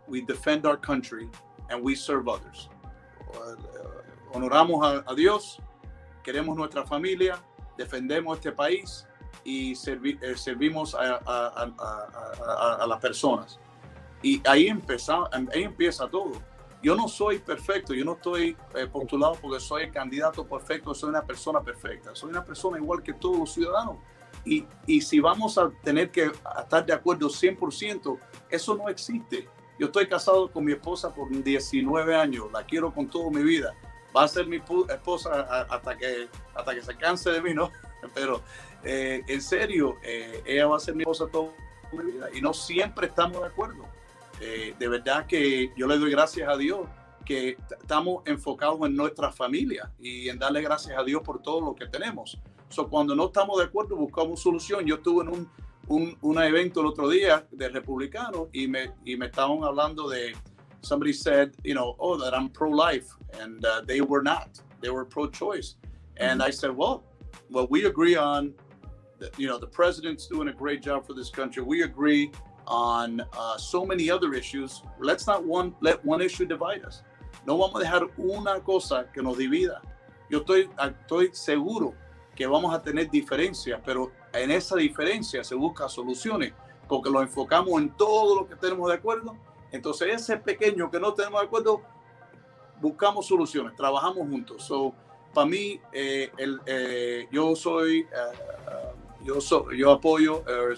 We 0.08 0.22
defend 0.22 0.66
our 0.66 0.80
country 0.80 1.30
and 1.70 1.84
we 1.84 1.94
serve 1.96 2.30
others. 2.30 2.70
honoramos 4.32 4.86
a, 4.86 5.04
a 5.06 5.14
Dios, 5.14 5.60
queremos 6.24 6.56
nuestra 6.56 6.86
familia, 6.86 7.38
defendemos 7.78 8.38
este 8.38 8.52
país 8.52 9.06
y 9.44 9.74
eh, 9.74 10.36
servimos 10.36 10.96
a, 10.96 11.20
a, 11.26 12.88
las 12.88 13.00
personas. 13.00 13.60
Y 14.22 14.42
ahí, 14.48 14.68
empezamos, 14.68 15.30
ahí 15.34 15.64
empieza 15.64 16.08
todo. 16.08 16.34
Yo 16.82 16.96
no 16.96 17.08
soy 17.08 17.40
perfecto, 17.40 17.94
yo 17.94 18.04
no 18.04 18.14
estoy 18.14 18.58
eh, 18.76 18.88
postulado 18.88 19.38
porque 19.42 19.60
soy 19.62 19.84
el 19.84 19.92
candidato 19.92 20.46
perfecto, 20.46 20.94
soy 20.94 21.10
una 21.10 21.22
persona 21.22 21.62
perfecta, 21.62 22.14
soy 22.14 22.30
una 22.30 22.44
persona 22.44 22.78
igual 22.78 23.02
que 23.02 23.14
todos 23.14 23.38
los 23.38 23.54
ciudadanos. 23.54 23.98
Y, 24.44 24.66
y 24.86 25.00
si 25.00 25.22
vamos 25.22 25.58
a 25.58 25.70
tener 25.82 26.12
que 26.12 26.32
estar 26.60 26.86
de 26.86 26.92
acuerdo 26.92 27.30
100%, 27.30 28.20
eso 28.50 28.76
no 28.76 28.90
existe. 28.90 29.48
Yo 29.80 29.88
estoy 29.88 30.08
casado 30.08 30.52
con 30.52 30.66
mi 30.66 30.74
esposa 30.74 31.14
por 31.14 31.30
19 31.30 32.16
años, 32.16 32.52
la 32.52 32.66
quiero 32.66 32.94
con 32.94 33.08
toda 33.10 33.30
mi 33.30 33.44
vida. 33.44 33.74
Va 34.16 34.24
a 34.24 34.28
ser 34.28 34.46
mi 34.46 34.58
esposa 34.58 35.66
hasta 35.70 35.98
que, 35.98 36.28
hasta 36.54 36.76
que 36.76 36.82
se 36.82 36.96
canse 36.98 37.32
de 37.32 37.42
mí, 37.42 37.54
¿no? 37.54 37.72
Pero 38.14 38.42
eh, 38.84 39.24
en 39.28 39.42
serio, 39.42 39.98
eh, 40.04 40.44
ella 40.46 40.68
va 40.68 40.78
a 40.78 40.80
ser 40.80 40.96
mi 40.96 41.04
esposa 41.04 41.28
toda 41.32 41.52
mi 41.92 42.12
vida 42.12 42.30
y 42.34 42.42
no 42.42 42.54
siempre 42.54 43.08
estamos 43.08 43.42
de 43.42 43.48
acuerdo. 43.48 43.86
Eh, 44.42 44.74
de 44.78 44.88
verdad 44.88 45.26
que 45.26 45.72
yo 45.78 45.88
le 45.88 45.98
doy 45.98 46.12
gracias 46.12 46.50
a 46.50 46.58
Dios 46.58 46.88
que 47.26 47.58
estamos 47.82 48.24
enfocados 48.26 48.80
en 48.86 48.96
nuestra 48.96 49.32
familia 49.32 49.92
y 50.00 50.28
en 50.28 50.38
darle 50.38 50.62
gracias 50.62 50.98
a 50.98 51.04
Dios 51.04 51.22
por 51.22 51.42
todo 51.42 51.62
lo 51.62 51.76
que 51.76 51.86
tenemos. 51.88 52.38
So, 52.70 52.90
cuando 52.90 53.16
no 53.16 53.28
estamos 53.28 53.60
de 53.60 53.66
acuerdo, 53.66 53.96
buscamos 53.96 54.42
solución. 54.42 54.86
Yo 54.86 54.96
estuve 54.96 55.24
en 55.24 55.30
un, 55.30 55.50
un, 55.88 56.18
un 56.22 56.42
evento 56.42 56.82
el 56.82 56.88
otro 56.88 57.08
día 57.08 57.46
de 57.52 57.70
republicanos 57.70 58.48
y 58.52 58.68
me, 58.68 58.92
y 59.06 59.16
me 59.16 59.28
estaban 59.28 59.64
hablando 59.64 60.10
de, 60.10 60.34
somebody 60.84 61.14
said, 61.14 61.56
you 61.64 61.74
know, 61.74 61.96
oh, 62.00 62.18
that 62.18 62.34
I'm 62.34 62.50
pro-life, 62.50 63.08
and 63.40 63.64
uh, 63.66 63.82
they 63.86 64.02
were 64.02 64.22
not. 64.22 64.60
They 64.82 64.90
were 64.90 65.06
pro-choice. 65.06 65.76
And 66.18 66.44
I 66.44 66.50
said, 66.52 66.72
well, 66.72 67.04
well, 67.50 67.68
we 67.70 67.86
agree 67.86 68.16
on 68.16 68.54
you 69.38 69.48
know, 69.48 69.58
the 69.58 69.68
president's 69.68 70.28
doing 70.28 70.50
a 70.50 70.54
great 70.54 70.82
job 70.82 71.06
for 71.06 71.14
this 71.14 71.30
country. 71.30 71.64
We 71.64 71.84
agree 71.84 72.32
on 72.68 73.22
uh, 73.38 73.58
so 73.58 73.86
many 73.86 74.10
other 74.10 74.34
issues. 74.34 74.84
Let's 75.00 75.28
not 75.28 75.44
one 75.44 75.76
let 75.82 76.04
one 76.06 76.22
issue 76.22 76.46
divide 76.46 76.84
us. 76.86 77.04
No 77.46 77.58
vamos 77.58 77.76
a 77.76 77.84
dejar 77.84 78.10
una 78.18 78.60
cosa 78.62 79.08
que 79.14 79.22
nos 79.22 79.38
divida. 79.38 79.82
Yo 80.30 80.40
estoy, 80.40 80.70
estoy 80.80 81.30
seguro 81.34 81.94
que 82.36 82.48
vamos 82.48 82.74
a 82.74 82.82
tener 82.82 83.10
diferencias, 83.10 83.80
pero 83.86 84.12
en 84.34 84.50
esa 84.50 84.78
diferencia 84.78 85.44
se 85.44 85.56
busca 85.56 85.90
soluciones 85.90 86.54
porque 86.88 87.10
lo 87.10 87.22
enfocamos 87.22 87.82
en 87.82 87.90
todo 87.92 88.42
lo 88.42 88.48
que 88.48 88.56
tenemos 88.56 88.90
de 88.90 88.96
acuerdo. 88.96 89.38
Entonces, 89.72 90.10
ese 90.14 90.38
pequeño 90.38 90.90
que 90.90 91.00
no 91.00 91.14
tenemos 91.14 91.42
de 91.42 91.48
acuerdo, 91.48 91.82
buscamos 92.80 93.28
soluciones, 93.28 93.76
trabajamos 93.76 94.28
juntos. 94.30 94.64
So, 94.64 94.94
para 95.34 95.48
mí, 95.48 95.80
eh, 95.92 96.32
el, 96.38 96.62
eh, 96.66 97.28
yo 97.32 97.56
soy 97.56 98.04
uh, 98.04 99.03
yo, 99.24 99.40
yo 99.72 99.92
apoyo, 99.92 100.40
uh, 100.40 100.76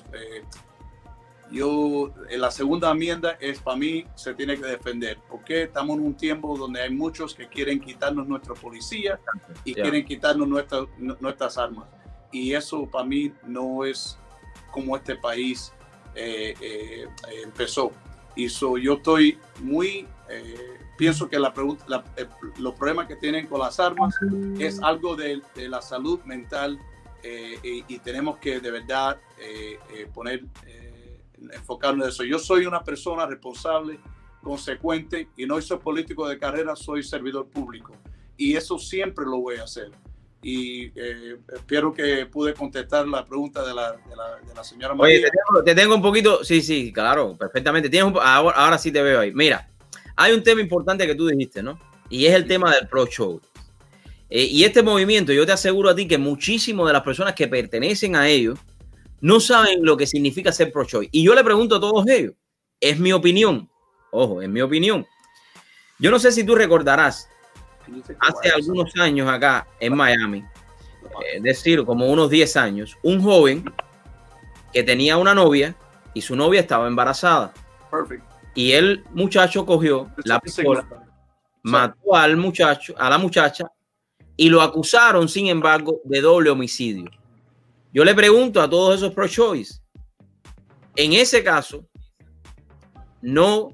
yo, 1.52 2.12
en 2.30 2.42
la 2.42 2.50
segunda 2.50 2.92
enmienda 2.92 3.38
es 3.40 3.60
para 3.60 3.78
mí, 3.78 4.06
se 4.16 4.34
tiene 4.34 4.58
que 4.58 4.66
defender, 4.66 5.20
porque 5.30 5.64
estamos 5.64 5.98
en 5.98 6.06
un 6.06 6.16
tiempo 6.16 6.58
donde 6.58 6.82
hay 6.82 6.90
muchos 6.90 7.36
que 7.36 7.48
quieren 7.48 7.80
quitarnos 7.80 8.28
nuestra 8.28 8.56
policía 8.56 9.20
y 9.64 9.74
quieren 9.74 10.04
quitarnos 10.06 10.48
nuestras 10.48 11.58
armas. 11.58 11.86
Y 12.32 12.54
eso 12.54 12.86
para 12.88 13.06
mí 13.06 13.32
no 13.46 13.86
es 13.86 14.18
como 14.72 14.98
este 14.98 15.16
país 15.16 15.72
eh, 16.16 16.54
eh, 16.60 17.08
empezó. 17.44 17.92
Y 18.36 18.48
yo 18.48 18.94
estoy 18.94 19.38
muy, 19.62 20.08
eh, 20.30 20.78
pienso 20.98 21.30
que 21.30 21.40
la 21.40 21.54
pregunta, 21.54 22.04
los 22.58 22.74
problemas 22.76 23.08
que 23.08 23.16
tienen 23.16 23.48
con 23.48 23.60
las 23.60 23.80
armas 23.80 24.16
es 24.60 24.82
algo 24.82 25.16
de, 25.16 25.42
la 25.56 25.82
salud 25.82 26.20
mental 26.26 26.80
y, 27.64 27.84
y, 27.88 28.00
tenemos 28.00 28.38
que 28.38 28.60
de 28.60 28.72
verdad 28.72 29.20
poner 30.14 30.44
enfocarnos 31.54 32.06
en 32.06 32.10
eso. 32.10 32.24
Yo 32.24 32.40
soy 32.40 32.66
una 32.66 32.84
persona 32.84 33.26
responsable, 33.26 34.00
consecuente 34.42 35.30
y 35.36 35.46
no 35.46 35.60
soy 35.60 35.80
político 35.80 36.28
de 36.28 36.38
carrera, 36.38 36.76
soy 36.76 37.04
servidor 37.04 37.48
público. 37.48 37.94
Y 38.38 38.56
eso 38.56 38.78
siempre 38.78 39.26
lo 39.26 39.40
voy 39.40 39.58
a 39.58 39.64
hacer. 39.64 39.92
Y 40.42 40.92
eh, 40.96 41.38
espero 41.56 41.92
que 41.92 42.28
pude 42.28 42.54
contestar 42.54 43.08
la 43.08 43.26
pregunta 43.26 43.66
de 43.66 43.74
la, 43.74 43.94
de 43.94 44.54
la, 44.56 44.64
señora 44.64 44.94
María. 44.94 45.18
Oye, 45.18 45.64
te 45.66 45.74
tengo, 45.74 45.96
un 45.96 46.02
poquito, 46.04 46.44
sí, 46.44 46.62
sí, 46.62 46.94
claro, 46.94 47.36
perfectamente. 47.36 47.90
Tienes 47.90 48.14
ahora, 48.22 48.56
ahora 48.56 48.78
sí 48.78 48.92
te 48.92 49.02
veo 49.02 49.22
ahí. 49.22 49.32
Mira, 49.34 49.68
hay 50.16 50.34
un 50.34 50.44
tema 50.44 50.62
importante 50.62 51.08
que 51.08 51.16
tú 51.16 51.26
dijiste, 51.26 51.64
¿no? 51.64 51.80
Y 52.10 52.28
es 52.28 52.36
el 52.36 52.46
tema 52.46 52.76
del 52.76 52.88
pro 52.88 53.08
show. 53.08 53.42
Eh, 54.30 54.44
y 54.44 54.64
este 54.64 54.82
movimiento, 54.82 55.32
yo 55.32 55.46
te 55.46 55.52
aseguro 55.52 55.90
a 55.90 55.96
ti 55.96 56.08
que 56.08 56.18
muchísimas 56.18 56.88
de 56.88 56.94
las 56.94 57.04
personas 57.04 57.36
que 57.36 57.48
pertenecen 57.48 58.16
a 58.16 58.28
ellos, 58.28 58.60
no 59.22 59.40
saben 59.40 59.84
lo 59.84 59.98
que 59.98 60.08
significa 60.08 60.52
ser 60.52 60.72
pro-choice. 60.72 61.10
Y 61.12 61.24
yo 61.24 61.36
le 61.36 61.44
pregunto 61.44 61.76
a 61.76 61.80
todos 61.80 62.08
ellos, 62.08 62.34
es 62.80 63.00
mi 63.00 63.12
opinión, 63.12 63.70
ojo, 64.12 64.42
es 64.42 64.50
mi 64.50 64.62
opinión. 64.62 65.06
Yo 66.00 66.12
no 66.12 66.20
sé 66.20 66.32
si 66.32 66.44
tú 66.44 66.56
recordarás, 66.56 67.30
hace 68.20 68.50
algunos 68.50 68.92
años 69.00 69.30
acá 69.30 69.68
en 69.80 69.96
Miami, 69.96 70.44
es 71.34 71.44
decir, 71.44 71.86
como 71.86 72.08
unos 72.08 72.30
10 72.30 72.58
años, 72.58 72.98
un 73.04 73.22
joven 73.22 73.64
que 74.74 74.84
tenía 74.84 75.18
una 75.18 75.34
novia 75.34 75.76
y 76.14 76.22
su 76.22 76.36
novia 76.36 76.62
estaba 76.62 76.88
embarazada. 76.88 77.54
Y 78.54 78.74
el 78.74 79.04
muchacho 79.12 79.66
cogió 79.66 80.12
la 80.24 80.40
pistola, 80.40 80.86
mató 81.64 82.16
al 82.16 82.38
muchacho, 82.38 82.94
a 82.98 83.10
la 83.10 83.18
muchacha 83.18 83.72
y 84.38 84.50
lo 84.50 84.62
acusaron, 84.62 85.30
sin 85.30 85.48
embargo, 85.48 86.02
de 86.04 86.22
doble 86.22 86.50
homicidio. 86.50 87.10
Yo 87.94 88.04
le 88.04 88.14
pregunto 88.14 88.62
a 88.62 88.70
todos 88.70 88.96
esos 88.96 89.14
pro-choice, 89.14 89.80
en 90.96 91.14
ese 91.14 91.44
caso, 91.44 91.86
¿no 93.22 93.70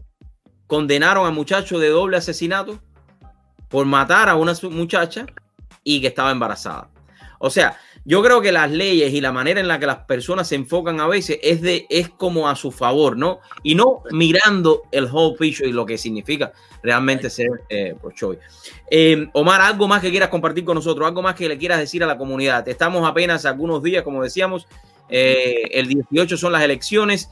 condenaron 0.68 1.26
al 1.26 1.34
muchacho 1.34 1.80
de 1.80 1.90
doble 1.90 2.18
asesinato 2.18 2.80
por 3.70 3.86
matar 3.86 4.30
a 4.30 4.36
una 4.36 4.54
muchacha 4.70 5.26
y 5.84 6.02
que 6.02 6.08
estaba 6.08 6.32
embarazada? 6.32 6.90
O 7.40 7.50
sea, 7.50 7.78
yo 8.04 8.24
creo 8.24 8.42
que 8.42 8.52
las 8.52 8.72
leyes 8.72 9.14
y 9.14 9.22
la 9.22 9.32
manera 9.32 9.60
en 9.60 9.68
la 9.68 9.80
que 9.80 9.86
las 9.86 10.00
personas 10.00 10.48
se 10.48 10.56
enfocan 10.56 11.00
a 11.00 11.08
veces 11.08 11.38
es 11.44 11.62
de 11.62 11.86
es 11.90 12.10
como 12.10 12.50
a 12.50 12.56
su 12.56 12.72
favor, 12.72 13.16
¿no? 13.16 13.42
Y 13.62 13.76
no 13.76 14.02
mirando 14.12 14.84
el 14.92 15.06
whole 15.06 15.38
picture 15.38 15.70
y 15.70 15.72
lo 15.72 15.86
que 15.86 15.98
significa 15.98 16.52
realmente 16.82 17.30
ser 17.30 17.50
eh, 17.70 17.96
pro 18.00 18.12
choice. 18.12 18.42
Eh, 18.90 19.28
Omar, 19.34 19.62
algo 19.62 19.88
más 19.88 20.02
que 20.02 20.10
quieras 20.10 20.30
compartir 20.30 20.66
con 20.66 20.76
nosotros, 20.76 21.08
algo 21.08 21.22
más 21.22 21.36
que 21.36 21.48
le 21.48 21.58
quieras 21.58 21.78
decir 21.78 22.04
a 22.04 22.08
la 22.08 22.18
comunidad. 22.18 22.68
Estamos 22.68 23.08
apenas 23.08 23.46
algunos 23.46 23.84
días, 23.84 24.04
como 24.04 24.24
decíamos, 24.24 24.68
eh, 25.08 25.64
el 25.72 25.88
18 25.88 26.38
son 26.38 26.54
las 26.54 26.64
elecciones. 26.64 27.30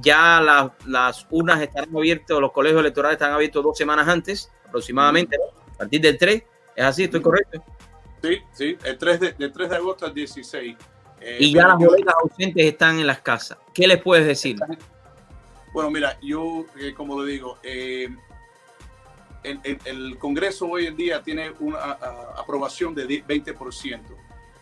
Ya 0.00 0.40
las 0.86 1.26
urnas 1.30 1.60
están 1.60 1.88
abiertas, 1.94 2.38
los 2.38 2.52
colegios 2.52 2.80
electorales 2.80 3.14
están 3.14 3.32
abiertos 3.32 3.62
dos 3.62 3.76
semanas 3.76 4.06
antes, 4.08 4.50
aproximadamente, 4.66 5.36
a 5.74 5.78
partir 5.78 6.00
del 6.00 6.16
3. 6.16 6.42
¿Es 6.76 6.84
así? 6.84 7.04
¿Estoy 7.04 7.20
correcto? 7.20 7.62
Sí, 8.22 8.42
sí, 8.52 8.78
el 8.84 8.98
3 8.98 9.20
de, 9.20 9.48
3 9.48 9.70
de 9.70 9.76
agosto 9.76 10.06
al 10.06 10.14
16. 10.14 10.76
Eh, 11.20 11.36
y 11.40 11.52
ya 11.52 11.68
las 11.68 11.78
boletas 11.78 12.14
ausentes 12.22 12.64
están 12.64 12.98
en 12.98 13.06
las 13.06 13.20
casas. 13.20 13.58
¿Qué 13.74 13.86
les 13.86 14.00
puedes 14.00 14.26
decir? 14.26 14.56
Bueno, 15.72 15.90
mira, 15.90 16.18
yo, 16.22 16.66
eh, 16.78 16.94
como 16.94 17.18
lo 17.18 17.24
digo, 17.24 17.58
eh, 17.62 18.08
el, 19.42 20.18
Congreso 20.18 20.66
hoy 20.66 20.86
en 20.86 20.96
día 20.96 21.22
tiene 21.22 21.52
una 21.60 21.92
aprobación 22.36 22.94
de 22.94 23.06
20%. 23.06 24.00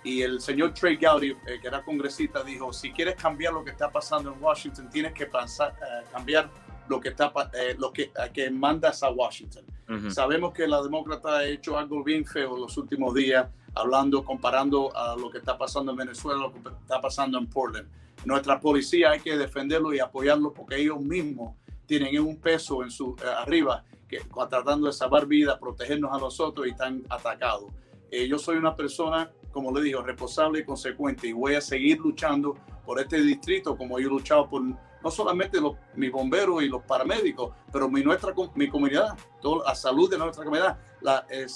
Y 0.05 0.23
el 0.23 0.41
señor 0.41 0.75
Trey 0.75 0.97
Gowdy, 0.97 1.35
que 1.61 1.67
era 1.67 1.83
congresista, 1.83 2.45
dijo, 2.45 2.73
si 2.73 2.93
quieres 2.93 3.17
cambiar 3.17 3.53
lo 3.53 3.65
que 3.65 3.73
está 3.73 3.91
pasando 3.91 4.33
en 4.33 4.43
Washington, 4.43 4.89
tienes 4.89 5.13
que 5.13 5.27
pensar, 5.27 5.75
cambiar 6.13 6.49
lo 6.89 7.01
que, 7.01 7.11
está, 7.11 7.33
lo 7.79 7.93
que, 7.93 8.11
que 8.33 8.51
mandas 8.51 9.03
a 9.03 9.11
Washington. 9.11 9.65
Sabemos 10.11 10.53
que 10.53 10.67
la 10.67 10.83
demócrata 10.83 11.39
ha 11.39 11.45
hecho 11.47 11.79
algo 11.79 12.05
bien 12.05 12.25
feo 12.27 12.57
los 12.57 12.77
últimos 12.77 13.15
días, 13.15 13.49
hablando, 13.75 14.23
comparando 14.23 14.95
a 14.95 15.17
lo 15.17 15.31
que 15.31 15.39
está 15.39 15.57
pasando 15.57 15.93
en 15.93 15.99
Venezuela, 15.99 16.41
lo 16.41 16.53
que 16.53 16.59
está 16.59 17.01
pasando 17.01 17.39
en 17.39 17.47
Portland. 17.47 17.89
Nuestra 18.25 18.61
policía 18.61 19.13
hay 19.13 19.21
que 19.21 19.37
defenderlo 19.37 19.95
y 19.95 20.01
apoyarlo 20.01 20.53
porque 20.53 20.77
ellos 20.77 21.01
mismos 21.01 21.55
tienen 21.87 22.21
un 22.21 22.37
peso 22.37 22.83
en 22.83 22.91
su 22.91 23.17
eh, 23.23 23.27
arriba 23.27 23.85
que 24.09 24.21
tratando 24.49 24.87
de 24.87 24.93
salvar 24.93 25.27
vidas, 25.27 25.59
protegernos 25.59 26.13
a 26.13 26.19
nosotros 26.19 26.67
y 26.67 26.71
están 26.71 27.03
atacados. 27.09 27.71
Eh, 28.11 28.27
yo 28.27 28.39
soy 28.39 28.57
una 28.57 28.75
persona, 28.75 29.31
como 29.53 29.71
le 29.73 29.83
digo, 29.83 30.03
responsable 30.03 30.61
y 30.61 30.65
consecuente 30.65 31.29
y 31.29 31.33
voy 31.33 31.55
a 31.55 31.61
seguir 31.61 31.99
luchando 31.99 32.55
por 32.85 33.01
este 33.01 33.21
distrito 33.21 33.77
como 33.77 33.99
yo 33.99 34.09
he 34.09 34.11
luchado 34.11 34.49
por 34.49 34.63
no 35.03 35.11
solamente 35.11 35.61
los, 35.61 35.75
mis 35.95 36.11
bomberos 36.11 36.63
y 36.63 36.69
los 36.69 36.83
paramédicos, 36.83 37.55
pero 37.73 37.89
mi, 37.89 38.03
nuestra, 38.03 38.35
mi 38.55 38.69
comunidad, 38.69 39.17
toda 39.41 39.69
la 39.69 39.75
salud 39.75 40.11
de 40.11 40.19
nuestra 40.19 40.45
comunidad. 40.45 40.79
La, 41.01 41.27
el, 41.29 41.49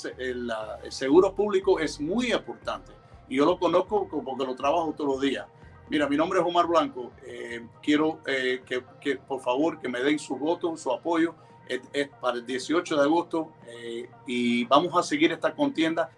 seguro 0.90 1.34
público 1.34 1.80
es 1.80 2.00
muy 2.00 2.32
importante 2.32 2.92
y 3.28 3.36
yo 3.36 3.44
lo 3.44 3.58
conozco 3.58 4.08
porque 4.08 4.44
lo 4.44 4.54
trabajo 4.54 4.94
todos 4.96 5.14
los 5.14 5.20
días. 5.20 5.46
Mira, 5.88 6.08
mi 6.08 6.16
nombre 6.16 6.38
es 6.38 6.46
Omar 6.46 6.66
Blanco. 6.66 7.12
Eh, 7.24 7.66
quiero 7.82 8.20
eh, 8.26 8.62
que, 8.64 8.84
que, 9.00 9.16
por 9.16 9.40
favor, 9.40 9.78
que 9.80 9.88
me 9.88 10.00
den 10.00 10.18
su 10.18 10.36
voto, 10.36 10.76
su 10.76 10.90
apoyo. 10.92 11.34
Es, 11.68 12.08
para 12.20 12.36
el 12.36 12.44
18 12.44 12.96
de 12.96 13.02
agosto 13.02 13.52
eh, 13.66 14.10
y 14.26 14.64
vamos 14.64 14.94
a 14.96 15.02
seguir 15.02 15.32
esta 15.32 15.54
contienda 15.54 16.10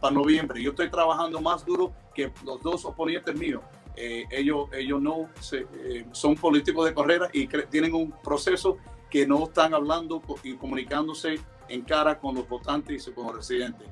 para 0.00 0.14
noviembre. 0.14 0.62
Yo 0.62 0.70
estoy 0.70 0.90
trabajando 0.90 1.40
más 1.40 1.64
duro 1.64 1.92
que 2.14 2.30
los 2.44 2.62
dos 2.62 2.84
oponentes 2.84 3.34
míos. 3.34 3.62
Eh, 3.96 4.24
ellos, 4.30 4.68
ellos 4.72 5.00
no 5.00 5.30
eh, 5.52 6.04
son 6.12 6.34
políticos 6.34 6.84
de 6.86 6.94
carrera 6.94 7.28
y 7.32 7.46
tienen 7.46 7.94
un 7.94 8.12
proceso 8.22 8.76
que 9.08 9.26
no 9.26 9.44
están 9.44 9.72
hablando 9.72 10.22
y 10.42 10.54
comunicándose 10.54 11.40
en 11.68 11.82
cara 11.82 12.18
con 12.18 12.34
los 12.34 12.48
votantes 12.48 13.08
y 13.08 13.12
con 13.12 13.26
los 13.26 13.36
residentes. 13.36 13.88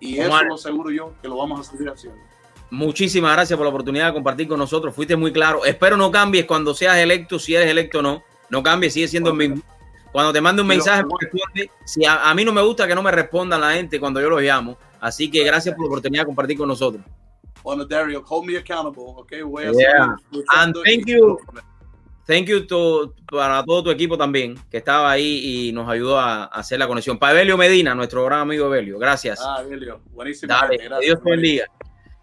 Y 0.00 0.18
eso 0.18 0.42
lo 0.44 0.54
aseguro 0.54 0.90
yo 0.90 1.14
que 1.22 1.28
lo 1.28 1.38
vamos 1.38 1.60
a 1.60 1.70
seguir 1.70 1.88
haciendo. 1.88 2.20
Muchísimas 2.70 3.32
gracias 3.32 3.56
por 3.56 3.64
la 3.64 3.70
oportunidad 3.70 4.08
de 4.08 4.14
compartir 4.14 4.48
con 4.48 4.58
nosotros. 4.58 4.94
Fuiste 4.94 5.16
muy 5.16 5.32
claro. 5.32 5.64
Espero 5.64 5.96
no 5.96 6.10
cambies 6.10 6.44
cuando 6.44 6.74
seas 6.74 6.98
electo, 6.98 7.38
si 7.38 7.54
eres 7.54 7.70
electo 7.70 8.00
o 8.00 8.02
no. 8.02 8.22
No 8.50 8.62
cambies, 8.62 8.92
sigue 8.92 9.08
siendo 9.08 9.30
el 9.30 9.36
mismo. 9.36 9.62
Cuando 10.12 10.32
te 10.32 10.40
mande 10.40 10.62
un 10.62 10.68
mensaje, 10.68 11.04
si 11.84 12.04
a, 12.04 12.28
a, 12.28 12.34
mí 12.34 12.44
no 12.44 12.52
me 12.52 12.62
gusta 12.62 12.86
que 12.86 12.94
no 12.94 13.02
me 13.02 13.10
respondan 13.10 13.60
la 13.60 13.72
gente 13.72 14.00
cuando 14.00 14.20
yo 14.20 14.28
los 14.28 14.42
llamo. 14.42 14.76
Así 15.00 15.30
que 15.30 15.44
gracias 15.44 15.74
por 15.74 15.84
la 15.84 15.88
oportunidad 15.88 16.22
de 16.22 16.26
compartir 16.26 16.56
con 16.56 16.68
nosotros. 16.68 17.04
Bueno, 17.66 17.84
Dario, 17.84 18.22
hold 18.28 18.46
me 18.46 18.56
accountable, 18.56 19.02
okay? 19.16 19.42
Voy 19.42 19.64
a 19.64 19.72
yeah. 19.72 20.14
And 20.54 20.72
thank 20.84 21.04
you. 21.04 21.36
Thank 22.24 22.46
you 22.46 22.64
to, 22.64 23.12
para 23.28 23.64
todo 23.64 23.82
tu 23.82 23.90
equipo 23.90 24.16
también, 24.16 24.56
que 24.70 24.76
estaba 24.76 25.10
ahí 25.10 25.66
y 25.68 25.72
nos 25.72 25.88
ayudó 25.88 26.16
a, 26.16 26.44
hacer 26.44 26.78
la 26.78 26.86
conexión. 26.86 27.18
Para 27.18 27.32
Evelio 27.32 27.58
Medina, 27.58 27.92
nuestro 27.96 28.24
gran 28.24 28.42
amigo 28.42 28.66
Evelio. 28.66 29.00
Gracias. 29.00 29.40
Ah, 29.42 29.62
Evelio. 29.66 30.00
Buenísimo. 30.12 30.52
Dale, 30.52 30.76
Gracias, 30.76 31.00
Dios 31.00 31.20
te 31.20 31.28
bendiga. 31.28 31.64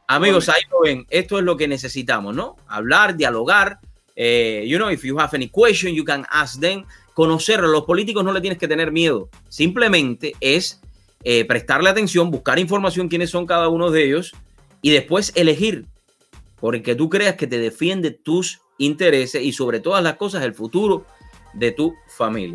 Amigos, 0.08 0.48
ahí 0.48 0.62
lo 0.72 0.80
ven. 0.80 1.06
Esto 1.10 1.38
es 1.38 1.44
lo 1.44 1.58
que 1.58 1.68
necesitamos, 1.68 2.34
¿no? 2.34 2.56
Hablar, 2.70 3.18
dialogar. 3.18 3.80
Eh, 4.16 4.64
you 4.66 4.78
know, 4.78 4.90
if 4.92 5.04
you 5.04 5.20
have 5.20 5.36
any 5.36 5.50
question, 5.50 5.94
you 5.94 6.06
can 6.06 6.26
ask 6.30 6.58
them. 6.62 6.86
Conocerlo. 7.14 7.68
Los 7.68 7.84
políticos 7.84 8.24
no 8.24 8.32
le 8.32 8.40
tienes 8.40 8.58
que 8.58 8.70
tener 8.70 8.94
miedo. 8.94 9.28
Simplemente 9.50 10.36
es 10.40 10.80
eh, 11.26 11.44
prestarle 11.44 11.90
atención, 11.90 12.32
buscar 12.32 12.60
información 12.60 13.10
quiénes 13.10 13.30
son 13.30 13.46
cada 13.46 13.68
uno 13.68 13.92
de 13.92 14.06
ellos 14.06 14.32
y 14.84 14.92
después 14.92 15.32
elegir 15.34 15.88
porque 16.60 16.94
tú 16.94 17.10
creas 17.10 17.36
que 17.36 17.48
te 17.48 17.58
defiende 17.58 18.12
tus 18.12 18.62
intereses 18.78 19.42
y 19.42 19.52
sobre 19.52 19.80
todas 19.80 20.04
las 20.04 20.18
cosas 20.18 20.44
el 20.44 20.54
futuro 20.54 21.06
de 21.54 21.72
tu 21.72 21.94
familia. 22.08 22.52